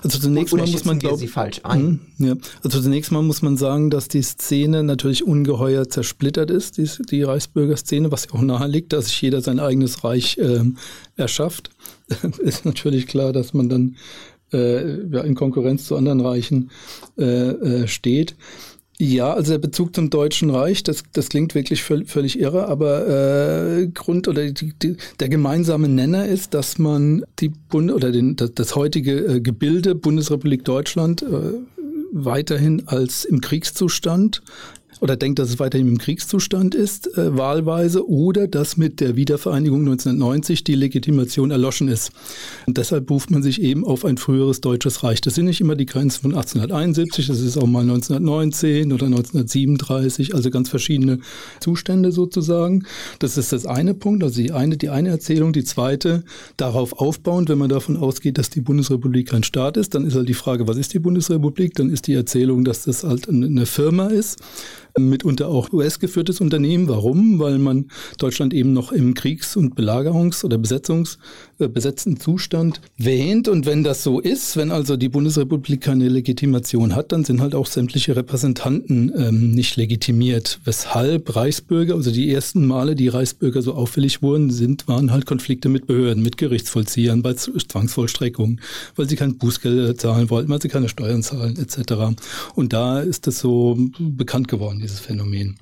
Also 0.02 0.18
zunächst 0.18 0.54
mal 0.54 0.66
muss 0.66 0.84
man 0.84 0.98
glauben, 0.98 1.18
sie 1.18 1.28
falsch 1.28 1.60
ein. 1.64 2.00
Hm, 2.18 2.26
ja. 2.26 2.36
Also 2.62 2.80
zunächst 2.80 3.12
mal 3.12 3.22
muss 3.22 3.42
man 3.42 3.56
sagen, 3.56 3.90
dass 3.90 4.08
die 4.08 4.22
Szene 4.22 4.82
natürlich 4.82 5.24
ungeheuer 5.24 5.88
zersplittert 5.88 6.50
ist, 6.50 6.78
die, 6.78 6.88
die 7.10 7.22
Reichsbürgerszene, 7.22 8.10
was 8.10 8.26
ja 8.26 8.32
auch 8.32 8.42
nahe 8.42 8.68
liegt, 8.68 8.92
dass 8.92 9.06
sich 9.06 9.20
jeder 9.22 9.40
sein 9.40 9.60
eigenes 9.60 10.04
Reich 10.04 10.38
äh, 10.38 10.64
erschafft. 11.16 11.70
ist 12.38 12.64
natürlich 12.64 13.06
klar, 13.06 13.32
dass 13.32 13.54
man 13.54 13.68
dann 13.68 13.96
äh, 14.52 15.10
ja, 15.10 15.22
in 15.22 15.34
Konkurrenz 15.34 15.86
zu 15.86 15.96
anderen 15.96 16.20
Reichen 16.20 16.70
äh, 17.18 17.24
äh, 17.24 17.88
steht. 17.88 18.36
Ja, 18.98 19.34
also 19.34 19.52
der 19.52 19.58
Bezug 19.58 19.94
zum 19.94 20.08
Deutschen 20.08 20.48
Reich, 20.48 20.82
das, 20.82 21.02
das 21.12 21.28
klingt 21.28 21.54
wirklich 21.54 21.82
völ 21.82 22.06
völlig 22.06 22.38
irre, 22.40 22.66
aber 22.66 23.06
äh, 23.78 23.88
Grund 23.88 24.26
oder 24.26 24.50
die, 24.50 24.72
die, 24.72 24.96
der 25.20 25.28
gemeinsame 25.28 25.86
Nenner 25.86 26.26
ist, 26.26 26.54
dass 26.54 26.78
man 26.78 27.22
die 27.38 27.50
Bund 27.50 27.92
oder 27.92 28.10
den, 28.10 28.36
das, 28.36 28.54
das 28.54 28.74
heutige 28.74 29.12
äh, 29.12 29.40
Gebilde 29.40 29.94
Bundesrepublik 29.94 30.64
Deutschland 30.64 31.20
äh, 31.22 31.26
weiterhin 32.12 32.88
als 32.88 33.26
im 33.26 33.42
Kriegszustand 33.42 34.40
oder 35.00 35.16
denkt, 35.16 35.38
dass 35.38 35.50
es 35.50 35.58
weiterhin 35.58 35.88
im 35.88 35.98
Kriegszustand 35.98 36.74
ist, 36.74 37.16
äh, 37.16 37.36
wahlweise, 37.36 38.08
oder 38.08 38.48
dass 38.48 38.76
mit 38.76 39.00
der 39.00 39.16
Wiedervereinigung 39.16 39.80
1990 39.80 40.64
die 40.64 40.74
Legitimation 40.74 41.50
erloschen 41.50 41.88
ist. 41.88 42.12
Und 42.66 42.78
deshalb 42.78 43.06
beruft 43.06 43.30
man 43.30 43.42
sich 43.42 43.60
eben 43.60 43.84
auf 43.84 44.04
ein 44.04 44.16
früheres 44.16 44.60
deutsches 44.60 45.02
Reich. 45.02 45.20
Das 45.20 45.34
sind 45.34 45.46
nicht 45.46 45.60
immer 45.60 45.76
die 45.76 45.86
Grenzen 45.86 46.22
von 46.22 46.30
1871, 46.32 47.26
das 47.26 47.40
ist 47.40 47.56
auch 47.56 47.66
mal 47.66 47.82
1919 47.82 48.92
oder 48.92 49.06
1937, 49.06 50.34
also 50.34 50.50
ganz 50.50 50.68
verschiedene 50.68 51.18
Zustände 51.60 52.12
sozusagen. 52.12 52.84
Das 53.18 53.36
ist 53.36 53.52
das 53.52 53.66
eine 53.66 53.94
Punkt, 53.94 54.24
also 54.24 54.40
die 54.40 54.52
eine, 54.52 54.76
die 54.76 54.88
eine 54.88 55.10
Erzählung. 55.10 55.52
Die 55.52 55.64
zweite, 55.64 56.24
darauf 56.56 56.94
aufbauend, 56.94 57.48
wenn 57.48 57.58
man 57.58 57.68
davon 57.68 57.96
ausgeht, 57.96 58.38
dass 58.38 58.50
die 58.50 58.60
Bundesrepublik 58.60 59.28
kein 59.28 59.42
Staat 59.42 59.76
ist, 59.76 59.94
dann 59.94 60.06
ist 60.06 60.14
halt 60.14 60.28
die 60.28 60.34
Frage, 60.34 60.66
was 60.68 60.76
ist 60.76 60.94
die 60.94 60.98
Bundesrepublik? 60.98 61.74
Dann 61.74 61.90
ist 61.90 62.06
die 62.06 62.14
Erzählung, 62.14 62.64
dass 62.64 62.84
das 62.84 63.04
halt 63.04 63.28
eine 63.28 63.66
Firma 63.66 64.06
ist 64.08 64.38
mitunter 64.98 65.48
auch 65.48 65.72
US-geführtes 65.72 66.40
Unternehmen. 66.40 66.88
Warum? 66.88 67.38
Weil 67.38 67.58
man 67.58 67.86
Deutschland 68.18 68.54
eben 68.54 68.72
noch 68.72 68.92
im 68.92 69.14
Kriegs- 69.14 69.56
und 69.56 69.78
Belagerungs- 69.78 70.44
oder 70.44 70.56
Besetzungs- 70.56 71.18
besetzten 71.58 72.18
Zustand 72.18 72.80
wähnt. 72.96 73.48
Und 73.48 73.66
wenn 73.66 73.82
das 73.82 74.02
so 74.02 74.20
ist, 74.20 74.56
wenn 74.56 74.70
also 74.70 74.96
die 74.96 75.08
Bundesrepublik 75.08 75.80
keine 75.80 76.08
Legitimation 76.08 76.94
hat, 76.94 77.12
dann 77.12 77.24
sind 77.24 77.40
halt 77.40 77.54
auch 77.54 77.66
sämtliche 77.66 78.16
Repräsentanten 78.16 79.12
ähm, 79.16 79.50
nicht 79.52 79.76
legitimiert. 79.76 80.60
Weshalb 80.64 81.34
Reichsbürger, 81.34 81.94
also 81.94 82.10
die 82.10 82.32
ersten 82.32 82.66
Male, 82.66 82.94
die 82.94 83.08
Reichsbürger 83.08 83.62
so 83.62 83.74
auffällig 83.74 84.22
wurden, 84.22 84.50
sind, 84.50 84.86
waren 84.88 85.12
halt 85.12 85.26
Konflikte 85.26 85.68
mit 85.68 85.86
Behörden, 85.86 86.22
mit 86.22 86.36
Gerichtsvollziehern, 86.36 87.22
bei 87.22 87.34
Zwangsvollstreckungen, 87.34 88.60
weil 88.94 89.08
sie 89.08 89.16
kein 89.16 89.38
Bußgeld 89.38 90.00
zahlen 90.00 90.30
wollten, 90.30 90.50
weil 90.50 90.60
sie 90.60 90.68
keine 90.68 90.88
Steuern 90.88 91.22
zahlen 91.22 91.56
etc. 91.58 92.16
Und 92.54 92.72
da 92.72 93.00
ist 93.00 93.26
das 93.26 93.38
so 93.38 93.76
bekannt 93.98 94.48
geworden 94.48 94.80
dieses 94.80 95.00
Phänomen. 95.00 95.56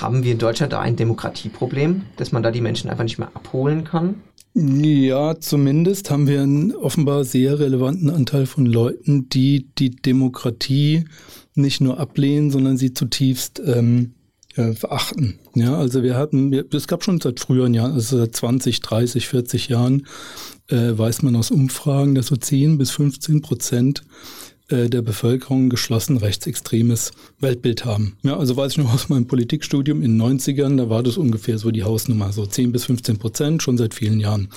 Haben 0.00 0.24
wir 0.24 0.32
in 0.32 0.38
Deutschland 0.38 0.72
da 0.72 0.80
ein 0.80 0.96
Demokratieproblem, 0.96 2.02
dass 2.16 2.32
man 2.32 2.42
da 2.42 2.50
die 2.50 2.62
Menschen 2.62 2.88
einfach 2.88 3.04
nicht 3.04 3.18
mehr 3.18 3.28
abholen 3.34 3.84
kann? 3.84 4.16
Ja, 4.54 5.40
zumindest 5.40 6.10
haben 6.10 6.26
wir 6.26 6.42
einen 6.42 6.72
offenbar 6.74 7.24
sehr 7.24 7.58
relevanten 7.58 8.10
Anteil 8.10 8.44
von 8.44 8.66
Leuten, 8.66 9.30
die 9.30 9.68
die 9.78 9.90
Demokratie 9.90 11.04
nicht 11.54 11.80
nur 11.80 11.98
ablehnen, 11.98 12.50
sondern 12.50 12.76
sie 12.76 12.92
zutiefst 12.92 13.62
ähm, 13.64 14.12
äh, 14.56 14.72
verachten. 14.72 15.38
Ja, 15.54 15.78
also 15.78 16.02
wir 16.02 16.16
hatten, 16.16 16.52
es 16.52 16.86
gab 16.86 17.02
schon 17.02 17.20
seit 17.20 17.40
früheren 17.40 17.72
Jahren, 17.72 17.92
also 17.92 18.18
seit 18.18 18.36
20, 18.36 18.80
30, 18.80 19.26
40 19.26 19.68
Jahren, 19.68 20.06
äh, 20.68 20.98
weiß 20.98 21.22
man 21.22 21.36
aus 21.36 21.50
Umfragen, 21.50 22.14
dass 22.14 22.26
so 22.26 22.36
10 22.36 22.76
bis 22.76 22.90
15 22.90 23.40
Prozent 23.40 24.02
äh, 24.68 24.88
der 24.88 25.02
Bevölkerung 25.02 25.68
geschlossen 25.68 26.16
rechtsextremes 26.16 27.12
Weltbild 27.40 27.84
haben. 27.84 28.16
Ja, 28.22 28.36
also 28.36 28.56
weiß 28.56 28.72
ich 28.72 28.78
noch 28.78 28.94
aus 28.94 29.08
meinem 29.08 29.26
Politikstudium 29.26 30.02
in 30.02 30.18
den 30.18 30.38
90ern, 30.38 30.76
da 30.76 30.88
war 30.88 31.02
das 31.02 31.16
ungefähr 31.16 31.58
so 31.58 31.70
die 31.70 31.84
Hausnummer, 31.84 32.32
so 32.32 32.46
10 32.46 32.72
bis 32.72 32.84
15 32.84 33.18
Prozent, 33.18 33.62
schon 33.62 33.78
seit 33.78 33.94
vielen 33.94 34.20
Jahren. 34.20 34.48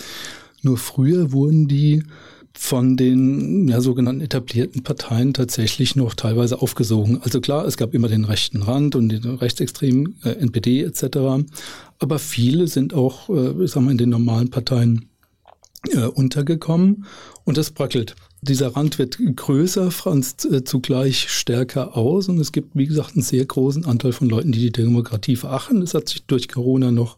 Nur 0.61 0.77
früher 0.77 1.31
wurden 1.31 1.67
die 1.67 2.03
von 2.57 2.95
den 2.95 3.67
ja, 3.67 3.81
sogenannten 3.81 4.21
etablierten 4.21 4.81
Parteien 4.81 5.33
tatsächlich 5.33 5.95
noch 5.95 6.13
teilweise 6.13 6.61
aufgesogen. 6.61 7.19
Also 7.21 7.41
klar, 7.41 7.65
es 7.65 7.75
gab 7.75 7.93
immer 7.93 8.07
den 8.07 8.23
rechten 8.23 8.63
Rand 8.63 8.95
und 8.95 9.09
den 9.09 9.25
rechtsextremen 9.25 10.15
äh, 10.23 10.29
NPD 10.29 10.83
etc. 10.83 11.45
Aber 11.99 12.17
viele 12.17 12.67
sind 12.67 12.93
auch, 12.93 13.29
äh, 13.29 13.63
ich 13.63 13.71
sag 13.71 13.81
mal, 13.81 13.91
in 13.91 13.97
den 13.97 14.09
normalen 14.09 14.49
Parteien 14.49 15.09
äh, 15.91 16.05
untergekommen 16.05 17.05
und 17.43 17.57
das 17.57 17.71
bröckelt 17.71 18.15
dieser 18.47 18.75
Rand 18.75 18.99
wird 18.99 19.17
größer, 19.35 19.91
franzt 19.91 20.45
äh, 20.45 20.63
zugleich 20.63 21.29
stärker 21.29 21.97
aus 21.97 22.29
und 22.29 22.39
es 22.39 22.51
gibt, 22.51 22.69
wie 22.75 22.85
gesagt, 22.85 23.15
einen 23.15 23.21
sehr 23.21 23.45
großen 23.45 23.85
Anteil 23.85 24.13
von 24.13 24.29
Leuten, 24.29 24.51
die 24.51 24.59
die 24.59 24.71
Demokratie 24.71 25.35
verachten. 25.35 25.81
Das 25.81 25.93
hat 25.93 26.09
sich 26.09 26.23
durch 26.23 26.47
Corona 26.47 26.91
noch, 26.91 27.17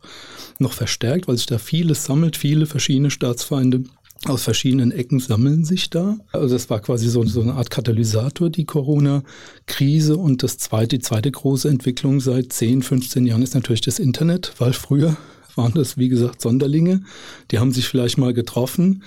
noch 0.59 0.73
verstärkt, 0.73 1.27
weil 1.27 1.37
sich 1.37 1.45
da 1.45 1.57
vieles 1.57 2.05
sammelt, 2.05 2.37
viele 2.37 2.65
verschiedene 2.65 3.11
Staatsfeinde 3.11 3.83
aus 4.25 4.43
verschiedenen 4.43 4.91
Ecken 4.91 5.19
sammeln 5.19 5.63
sich 5.63 5.89
da. 5.89 6.17
Also 6.31 6.55
das 6.55 6.69
war 6.69 6.79
quasi 6.79 7.07
so, 7.07 7.23
so 7.25 7.41
eine 7.41 7.53
Art 7.53 7.69
Katalysator, 7.69 8.49
die 8.49 8.65
Corona-Krise. 8.65 10.17
Und 10.17 10.41
das 10.43 10.57
zweite, 10.57 10.97
die 10.97 11.03
zweite 11.03 11.29
große 11.29 11.69
Entwicklung 11.69 12.19
seit 12.19 12.51
10, 12.51 12.81
15 12.81 13.27
Jahren 13.27 13.43
ist 13.43 13.53
natürlich 13.53 13.81
das 13.81 13.99
Internet, 13.99 14.53
weil 14.57 14.73
früher 14.73 15.17
waren 15.57 15.73
das, 15.73 15.97
wie 15.97 16.09
gesagt, 16.09 16.41
Sonderlinge. 16.41 17.01
Die 17.51 17.59
haben 17.59 17.71
sich 17.71 17.87
vielleicht 17.87 18.17
mal 18.17 18.33
getroffen, 18.33 19.03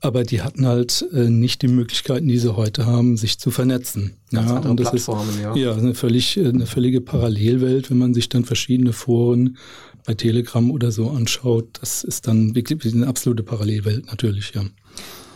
aber 0.00 0.24
die 0.24 0.42
hatten 0.42 0.66
halt 0.66 1.06
äh, 1.12 1.30
nicht 1.30 1.62
die 1.62 1.68
Möglichkeiten, 1.68 2.28
die 2.28 2.38
sie 2.38 2.56
heute 2.56 2.86
haben, 2.86 3.16
sich 3.16 3.38
zu 3.38 3.50
vernetzen. 3.50 4.16
Ganz 4.30 4.50
ja, 4.50 4.58
und 4.58 4.80
das 4.80 4.92
ist 4.92 5.08
ja. 5.08 5.54
ja 5.54 5.74
eine 5.74 5.94
völlig 5.94 6.38
eine 6.38 6.66
völlige 6.66 7.00
Parallelwelt, 7.00 7.90
wenn 7.90 7.98
man 7.98 8.14
sich 8.14 8.28
dann 8.28 8.44
verschiedene 8.44 8.92
Foren 8.92 9.56
bei 10.04 10.14
Telegram 10.14 10.70
oder 10.70 10.92
so 10.92 11.10
anschaut. 11.10 11.78
Das 11.80 12.04
ist 12.04 12.28
dann 12.28 12.54
wirklich 12.54 12.94
eine 12.94 13.06
absolute 13.06 13.42
Parallelwelt 13.42 14.06
natürlich, 14.06 14.52
ja. 14.54 14.64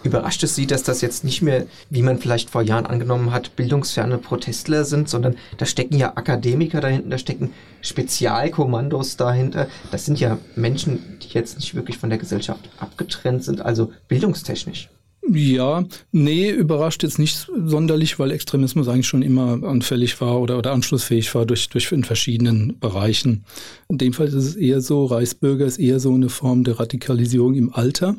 Überrascht 0.02 0.42
es 0.44 0.54
Sie, 0.54 0.66
dass 0.66 0.82
das 0.82 1.00
jetzt 1.00 1.24
nicht 1.24 1.42
mehr, 1.42 1.66
wie 1.90 2.02
man 2.02 2.18
vielleicht 2.18 2.50
vor 2.50 2.62
Jahren 2.62 2.86
angenommen 2.86 3.32
hat, 3.32 3.56
bildungsferne 3.56 4.18
Protestler 4.18 4.84
sind, 4.84 5.08
sondern 5.08 5.36
da 5.56 5.66
stecken 5.66 5.96
ja 5.96 6.16
Akademiker 6.16 6.80
dahinter, 6.80 7.10
da 7.10 7.18
stecken 7.18 7.52
Spezialkommandos 7.80 9.16
dahinter. 9.16 9.66
Das 9.90 10.04
sind 10.04 10.20
ja 10.20 10.38
Menschen, 10.54 11.18
die 11.22 11.28
jetzt 11.28 11.56
nicht 11.56 11.74
wirklich 11.74 11.98
von 11.98 12.10
der 12.10 12.18
Gesellschaft 12.18 12.68
abgetrennt 12.78 13.44
sind, 13.44 13.60
also 13.60 13.92
bildungstechnisch. 14.08 14.88
Ja, 15.30 15.84
nee, 16.10 16.50
überrascht 16.50 17.02
jetzt 17.02 17.18
nicht 17.18 17.50
sonderlich, 17.54 18.18
weil 18.18 18.30
Extremismus 18.30 18.88
eigentlich 18.88 19.08
schon 19.08 19.22
immer 19.22 19.62
anfällig 19.62 20.20
war 20.20 20.40
oder, 20.40 20.56
oder 20.56 20.72
anschlussfähig 20.72 21.34
war 21.34 21.44
durch, 21.44 21.68
durch 21.68 21.92
in 21.92 22.04
verschiedenen 22.04 22.78
Bereichen. 22.78 23.44
In 23.88 23.98
dem 23.98 24.12
Fall 24.14 24.28
ist 24.28 24.34
es 24.34 24.56
eher 24.56 24.80
so, 24.80 25.04
Reichsbürger 25.04 25.66
ist 25.66 25.78
eher 25.78 26.00
so 26.00 26.14
eine 26.14 26.30
Form 26.30 26.64
der 26.64 26.80
Radikalisierung 26.80 27.54
im 27.54 27.74
Alter. 27.74 28.16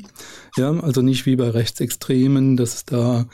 Ja, 0.56 0.72
also 0.72 1.02
nicht 1.02 1.26
wie 1.26 1.36
bei 1.36 1.50
Rechtsextremen, 1.50 2.58
dass 2.58 2.86
da 2.86 3.26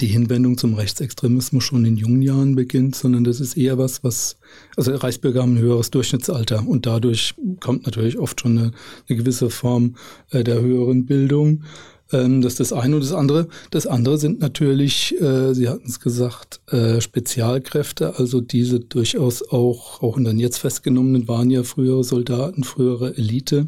die 0.00 0.06
Hinwendung 0.06 0.56
zum 0.56 0.74
Rechtsextremismus 0.74 1.62
schon 1.62 1.84
in 1.84 1.96
jungen 1.96 2.22
Jahren 2.22 2.54
beginnt, 2.54 2.94
sondern 2.94 3.22
das 3.22 3.38
ist 3.38 3.56
eher 3.56 3.76
was, 3.76 4.02
was, 4.02 4.36
also 4.76 4.94
Reichsbürger 4.94 5.42
haben 5.42 5.56
ein 5.56 5.62
höheres 5.62 5.90
Durchschnittsalter 5.90 6.66
und 6.66 6.86
dadurch 6.86 7.34
kommt 7.60 7.84
natürlich 7.84 8.18
oft 8.18 8.40
schon 8.40 8.58
eine, 8.58 8.70
eine 9.08 9.18
gewisse 9.18 9.50
Form 9.50 9.96
äh, 10.30 10.42
der 10.42 10.62
höheren 10.62 11.04
Bildung. 11.04 11.64
Ähm, 12.12 12.40
das 12.40 12.54
ist 12.54 12.60
das 12.60 12.72
eine 12.72 12.96
und 12.96 13.02
das 13.02 13.12
andere. 13.12 13.48
Das 13.70 13.86
andere 13.86 14.16
sind 14.16 14.40
natürlich, 14.40 15.20
äh, 15.20 15.52
Sie 15.52 15.68
hatten 15.68 15.86
es 15.86 16.00
gesagt, 16.00 16.60
äh, 16.72 17.02
Spezialkräfte, 17.02 18.18
also 18.18 18.40
diese 18.40 18.80
durchaus 18.80 19.42
auch, 19.42 20.02
auch 20.02 20.16
in 20.16 20.24
den 20.24 20.38
jetzt 20.38 20.58
festgenommenen 20.58 21.28
waren 21.28 21.50
ja 21.50 21.62
frühere 21.62 22.04
Soldaten, 22.04 22.64
frühere 22.64 23.18
Elite 23.18 23.66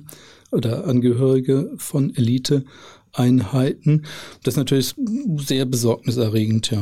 oder 0.51 0.87
Angehörige 0.87 1.73
von 1.77 2.15
Elite-Einheiten. 3.17 4.03
Das 4.43 4.55
ist 4.55 4.59
natürlich 4.59 4.95
sehr 5.39 5.65
besorgniserregend, 5.65 6.71
ja. 6.71 6.81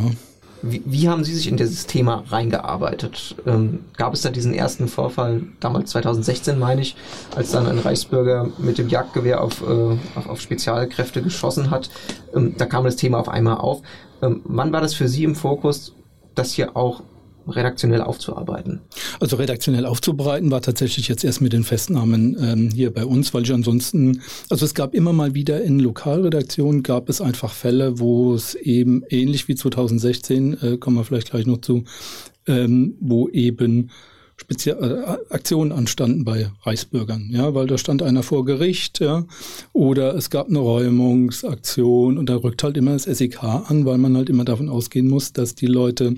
Wie, 0.66 0.82
wie, 0.86 1.08
haben 1.10 1.24
Sie 1.24 1.34
sich 1.34 1.46
in 1.48 1.58
dieses 1.58 1.86
Thema 1.86 2.24
reingearbeitet? 2.28 3.36
Ähm, 3.46 3.80
gab 3.98 4.14
es 4.14 4.22
da 4.22 4.30
diesen 4.30 4.54
ersten 4.54 4.88
Vorfall, 4.88 5.42
damals 5.60 5.90
2016 5.90 6.58
meine 6.58 6.80
ich, 6.80 6.96
als 7.36 7.50
dann 7.50 7.66
ein 7.66 7.78
Reichsbürger 7.78 8.50
mit 8.56 8.78
dem 8.78 8.88
Jagdgewehr 8.88 9.42
auf, 9.42 9.60
äh, 9.60 9.98
auf, 10.14 10.26
auf, 10.26 10.40
Spezialkräfte 10.40 11.20
geschossen 11.20 11.70
hat? 11.70 11.90
Ähm, 12.34 12.54
da 12.56 12.64
kam 12.64 12.84
das 12.84 12.96
Thema 12.96 13.18
auf 13.18 13.28
einmal 13.28 13.58
auf. 13.58 13.82
Ähm, 14.22 14.40
wann 14.44 14.72
war 14.72 14.80
das 14.80 14.94
für 14.94 15.06
Sie 15.06 15.24
im 15.24 15.34
Fokus, 15.34 15.92
das 16.34 16.52
hier 16.52 16.74
auch 16.78 17.02
redaktionell 17.48 18.00
aufzuarbeiten? 18.00 18.80
Also 19.20 19.36
redaktionell 19.36 19.86
aufzubereiten 19.86 20.50
war 20.50 20.62
tatsächlich 20.62 21.08
jetzt 21.08 21.24
erst 21.24 21.40
mit 21.40 21.52
den 21.52 21.64
Festnahmen 21.64 22.36
ähm, 22.40 22.70
hier 22.70 22.92
bei 22.92 23.04
uns, 23.04 23.34
weil 23.34 23.42
ich 23.42 23.52
ansonsten, 23.52 24.22
also 24.50 24.64
es 24.64 24.74
gab 24.74 24.94
immer 24.94 25.12
mal 25.12 25.34
wieder 25.34 25.62
in 25.62 25.78
Lokalredaktionen 25.78 26.82
gab 26.82 27.08
es 27.08 27.20
einfach 27.20 27.52
Fälle, 27.52 27.98
wo 27.98 28.34
es 28.34 28.54
eben 28.54 29.02
ähnlich 29.08 29.48
wie 29.48 29.54
2016, 29.54 30.62
äh, 30.62 30.76
kommen 30.78 30.96
wir 30.96 31.04
vielleicht 31.04 31.30
gleich 31.30 31.46
noch 31.46 31.58
zu, 31.58 31.84
ähm, 32.46 32.96
wo 33.00 33.28
eben 33.28 33.90
Spezial 34.36 35.18
äh, 35.30 35.32
Aktionen 35.32 35.70
anstanden 35.70 36.24
bei 36.24 36.50
Reichsbürgern, 36.62 37.30
ja, 37.30 37.54
weil 37.54 37.66
da 37.66 37.78
stand 37.78 38.02
einer 38.02 38.22
vor 38.22 38.44
Gericht, 38.44 38.98
ja, 39.00 39.24
oder 39.72 40.14
es 40.16 40.28
gab 40.28 40.48
eine 40.48 40.58
Räumungsaktion 40.58 42.18
und 42.18 42.28
da 42.28 42.36
rückt 42.36 42.62
halt 42.64 42.76
immer 42.76 42.92
das 42.92 43.04
SEK 43.04 43.44
an, 43.44 43.84
weil 43.84 43.98
man 43.98 44.16
halt 44.16 44.28
immer 44.28 44.44
davon 44.44 44.68
ausgehen 44.68 45.08
muss, 45.08 45.32
dass 45.32 45.54
die 45.54 45.66
Leute 45.66 46.16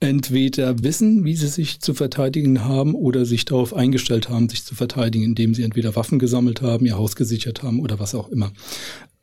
entweder 0.00 0.82
wissen, 0.82 1.24
wie 1.24 1.34
sie 1.34 1.48
sich 1.48 1.80
zu 1.80 1.94
verteidigen 1.94 2.64
haben 2.64 2.94
oder 2.94 3.24
sich 3.24 3.44
darauf 3.44 3.74
eingestellt 3.74 4.28
haben, 4.28 4.48
sich 4.48 4.64
zu 4.64 4.74
verteidigen, 4.74 5.24
indem 5.24 5.54
sie 5.54 5.64
entweder 5.64 5.96
Waffen 5.96 6.18
gesammelt 6.18 6.62
haben, 6.62 6.86
ihr 6.86 6.96
Haus 6.96 7.16
gesichert 7.16 7.62
haben 7.62 7.80
oder 7.80 7.98
was 7.98 8.14
auch 8.14 8.28
immer. 8.28 8.52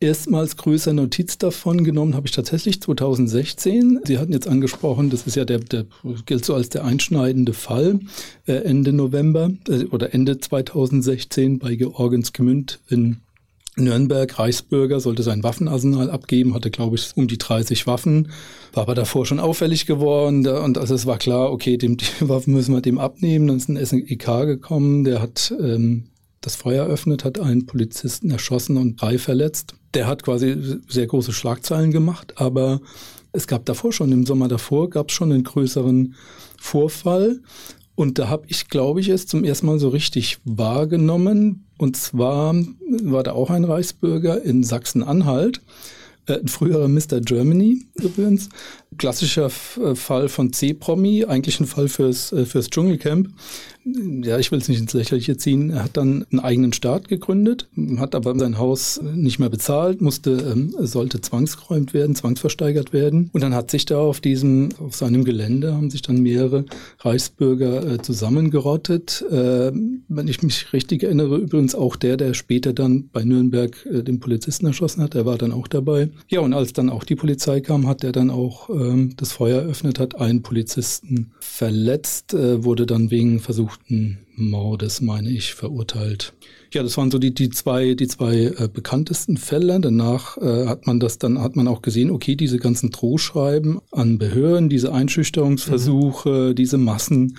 Erstmals 0.01 0.58
größer 0.58 0.91
Notiz 0.91 1.38
davon 1.38 1.86
genommen 1.86 2.15
habe 2.15 2.27
ich 2.27 2.34
tatsächlich 2.34 2.82
2016. 2.82 4.01
Sie 4.03 4.17
hatten 4.17 4.34
jetzt 4.34 4.48
angesprochen, 4.48 5.10
das 5.10 5.25
ist 5.25 5.36
ja 5.36 5.46
der, 5.46 5.60
der 5.60 5.86
gilt 6.25 6.44
so 6.44 6.53
als 6.53 6.67
der 6.67 6.84
einschneidende 6.84 7.53
Fall 7.53 8.01
äh, 8.46 8.55
Ende 8.55 8.91
November 8.91 9.51
äh, 9.70 9.86
oder 9.86 10.13
Ende 10.13 10.38
2016 10.38 11.60
bei 11.60 11.75
Georgensgmünd 11.75 12.82
in 12.89 13.22
Nürnberg, 13.77 14.39
Reichsbürger, 14.39 15.00
sollte 15.00 15.24
sein 15.24 15.44
Waffenarsenal 15.44 16.10
abgeben, 16.10 16.53
hatte, 16.53 16.72
glaube 16.72 16.96
ich, 16.96 17.12
um 17.15 17.27
die 17.27 17.38
30 17.38 17.88
Waffen, 17.88 18.32
war 18.74 18.84
aber 18.84 18.96
davor 18.96 19.25
schon 19.25 19.39
auffällig 19.39 19.86
geworden. 19.86 20.48
Und 20.48 20.77
also 20.77 20.96
es 20.96 21.05
war 21.05 21.17
klar, 21.17 21.51
okay, 21.51 21.77
dem, 21.77 21.98
die 21.98 22.05
Waffen 22.22 22.53
müssen 22.53 22.74
wir 22.74 22.82
dem 22.82 22.98
abnehmen. 22.98 23.48
Dann 23.48 23.58
ist 23.58 23.70
ein 23.70 23.84
SEK 23.84 24.25
gekommen, 24.46 25.03
der 25.03 25.22
hat 25.22 25.53
ähm, 25.60 26.05
das 26.41 26.55
Feuer 26.55 26.86
eröffnet, 26.86 27.25
hat 27.25 27.39
einen 27.39 27.65
Polizisten 27.65 28.32
erschossen 28.32 28.77
und 28.77 29.01
drei 29.01 29.17
verletzt. 29.17 29.75
Der 29.94 30.08
hat 30.08 30.24
quasi 30.24 30.79
sehr 30.88 31.08
große 31.08 31.34
Schlagzeilen 31.34 31.91
gemacht, 31.91 32.34
aber 32.38 32.82
es 33.32 33.48
gab 33.48 33.65
davor 33.65 33.91
schon, 33.91 34.12
im 34.12 34.25
Sommer 34.25 34.48
davor, 34.48 34.89
gab 34.89 35.10
es 35.10 35.15
schon 35.15 35.32
einen 35.32 35.44
größeren 35.44 36.15
Vorfall. 36.58 37.41
Und 37.95 38.19
da 38.19 38.27
habe 38.27 38.45
ich, 38.47 38.67
glaube 38.67 38.99
ich, 38.99 39.09
es 39.09 39.25
zum 39.25 39.43
ersten 39.43 39.67
Mal 39.67 39.79
so 39.79 39.89
richtig 39.89 40.37
wahrgenommen. 40.43 41.65
Und 41.77 41.97
zwar 41.97 42.53
war 43.03 43.23
da 43.23 43.31
auch 43.31 43.49
ein 43.49 43.63
Reichsbürger 43.63 44.41
in 44.43 44.63
Sachsen-Anhalt, 44.63 45.61
ein 46.27 46.48
früherer 46.48 46.88
Mr. 46.88 47.22
Germany 47.22 47.86
übrigens. 47.96 48.50
Klassischer 48.98 49.48
äh, 49.48 49.96
Fall 49.96 50.29
von 50.29 50.53
C-Promi, 50.53 51.25
eigentlich 51.25 51.60
ein 51.60 51.67
Fall 51.67 51.88
fürs, 51.88 52.32
äh, 52.32 52.46
fürs 52.46 52.70
Dschungelcamp 52.70 53.29
ja, 54.24 54.39
ich 54.39 54.51
will 54.51 54.58
es 54.58 54.67
nicht 54.67 54.79
ins 54.79 54.94
Lächerliche 54.94 55.38
ziehen, 55.38 55.70
er 55.70 55.84
hat 55.84 55.96
dann 55.96 56.25
einen 56.32 56.39
eigenen 56.39 56.74
Staat 56.74 57.08
gegründet, 57.08 57.67
hat 57.98 58.15
aber 58.15 58.38
sein 58.38 58.58
Haus 58.58 59.00
nicht 59.13 59.38
mehr 59.38 59.50
bezahlt, 59.50 60.01
musste, 60.01 60.32
ähm, 60.32 60.74
sollte 60.79 61.22
zwangsgeräumt 61.22 61.94
werden, 61.94 62.15
zwangsversteigert 62.15 62.94
werden. 62.94 63.29
Und 63.32 63.41
dann 63.41 63.53
hat 63.53 63.70
sich 63.70 63.86
da 63.86 64.00
auf 64.00 64.22
diesem, 64.22 64.70
auf 64.79 64.96
seinem 64.96 65.24
Gelände 65.24 65.75
haben 65.75 65.91
sich 65.91 66.01
dann 66.01 66.22
mehrere 66.22 66.65
Reichsbürger 67.00 67.94
äh, 67.94 68.01
zusammengerottet. 68.01 69.24
Äh, 69.29 69.72
wenn 70.08 70.27
ich 70.27 70.41
mich 70.41 70.74
richtig 70.74 71.03
erinnere, 71.03 71.38
übrigens 71.38 71.75
auch 71.75 71.96
der, 71.96 72.17
der 72.17 72.34
später 72.34 72.74
dann 72.74 73.10
bei 73.10 73.24
Nürnberg 73.24 73.86
äh, 73.86 74.01
den 74.01 74.20
Polizisten 74.20 74.65
erschossen 74.65 75.03
hat, 75.03 75.13
der 75.13 75.27
war 75.27 75.38
dann 75.38 75.51
auch 75.51 75.67
dabei. 75.67 76.10
Ja, 76.29 76.39
und 76.39 76.53
als 76.53 76.74
dann 76.74 76.89
auch 76.89 77.03
die 77.03 77.15
Polizei 77.15 77.62
kam, 77.62 77.88
hat 77.88 78.03
er 78.03 78.12
dann 78.12 78.29
auch 78.29 78.69
ähm, 78.69 79.13
das 79.17 79.34
Feuer 79.34 79.63
eröffnet, 79.63 80.00
hat 80.00 80.15
einen 80.15 80.41
Polizisten 80.41 81.31
verletzt, 81.39 82.34
äh, 82.34 82.63
wurde 82.63 82.86
dann 82.86 83.12
wegen 83.12 83.39
Versuch 83.39 83.65
versuchten 83.65 84.19
Mordes, 84.36 85.01
meine 85.01 85.29
ich, 85.29 85.53
verurteilt. 85.53 86.34
Ja, 86.74 86.84
das 86.84 86.98
waren 86.98 87.10
so 87.10 87.19
die, 87.19 87.34
die 87.34 87.50
zwei, 87.50 87.93
die 87.93 88.07
zwei 88.07 88.53
äh, 88.57 88.69
bekanntesten 88.72 89.38
Fälle. 89.38 89.79
Danach 89.79 90.38
äh, 90.38 90.67
hat 90.67 90.88
man 90.88 91.00
das, 91.00 91.17
dann 91.17 91.41
hat 91.41 91.55
man 91.55 91.67
auch 91.67 91.81
gesehen, 91.81 92.12
okay, 92.12 92.36
diese 92.36 92.57
ganzen 92.57 92.91
Drohschreiben 92.91 93.79
an 93.91 94.17
Behörden, 94.17 94.69
diese 94.69 94.91
Einschüchterungsversuche, 94.91 96.50
mhm. 96.50 96.55
diese 96.55 96.77
Massen, 96.77 97.38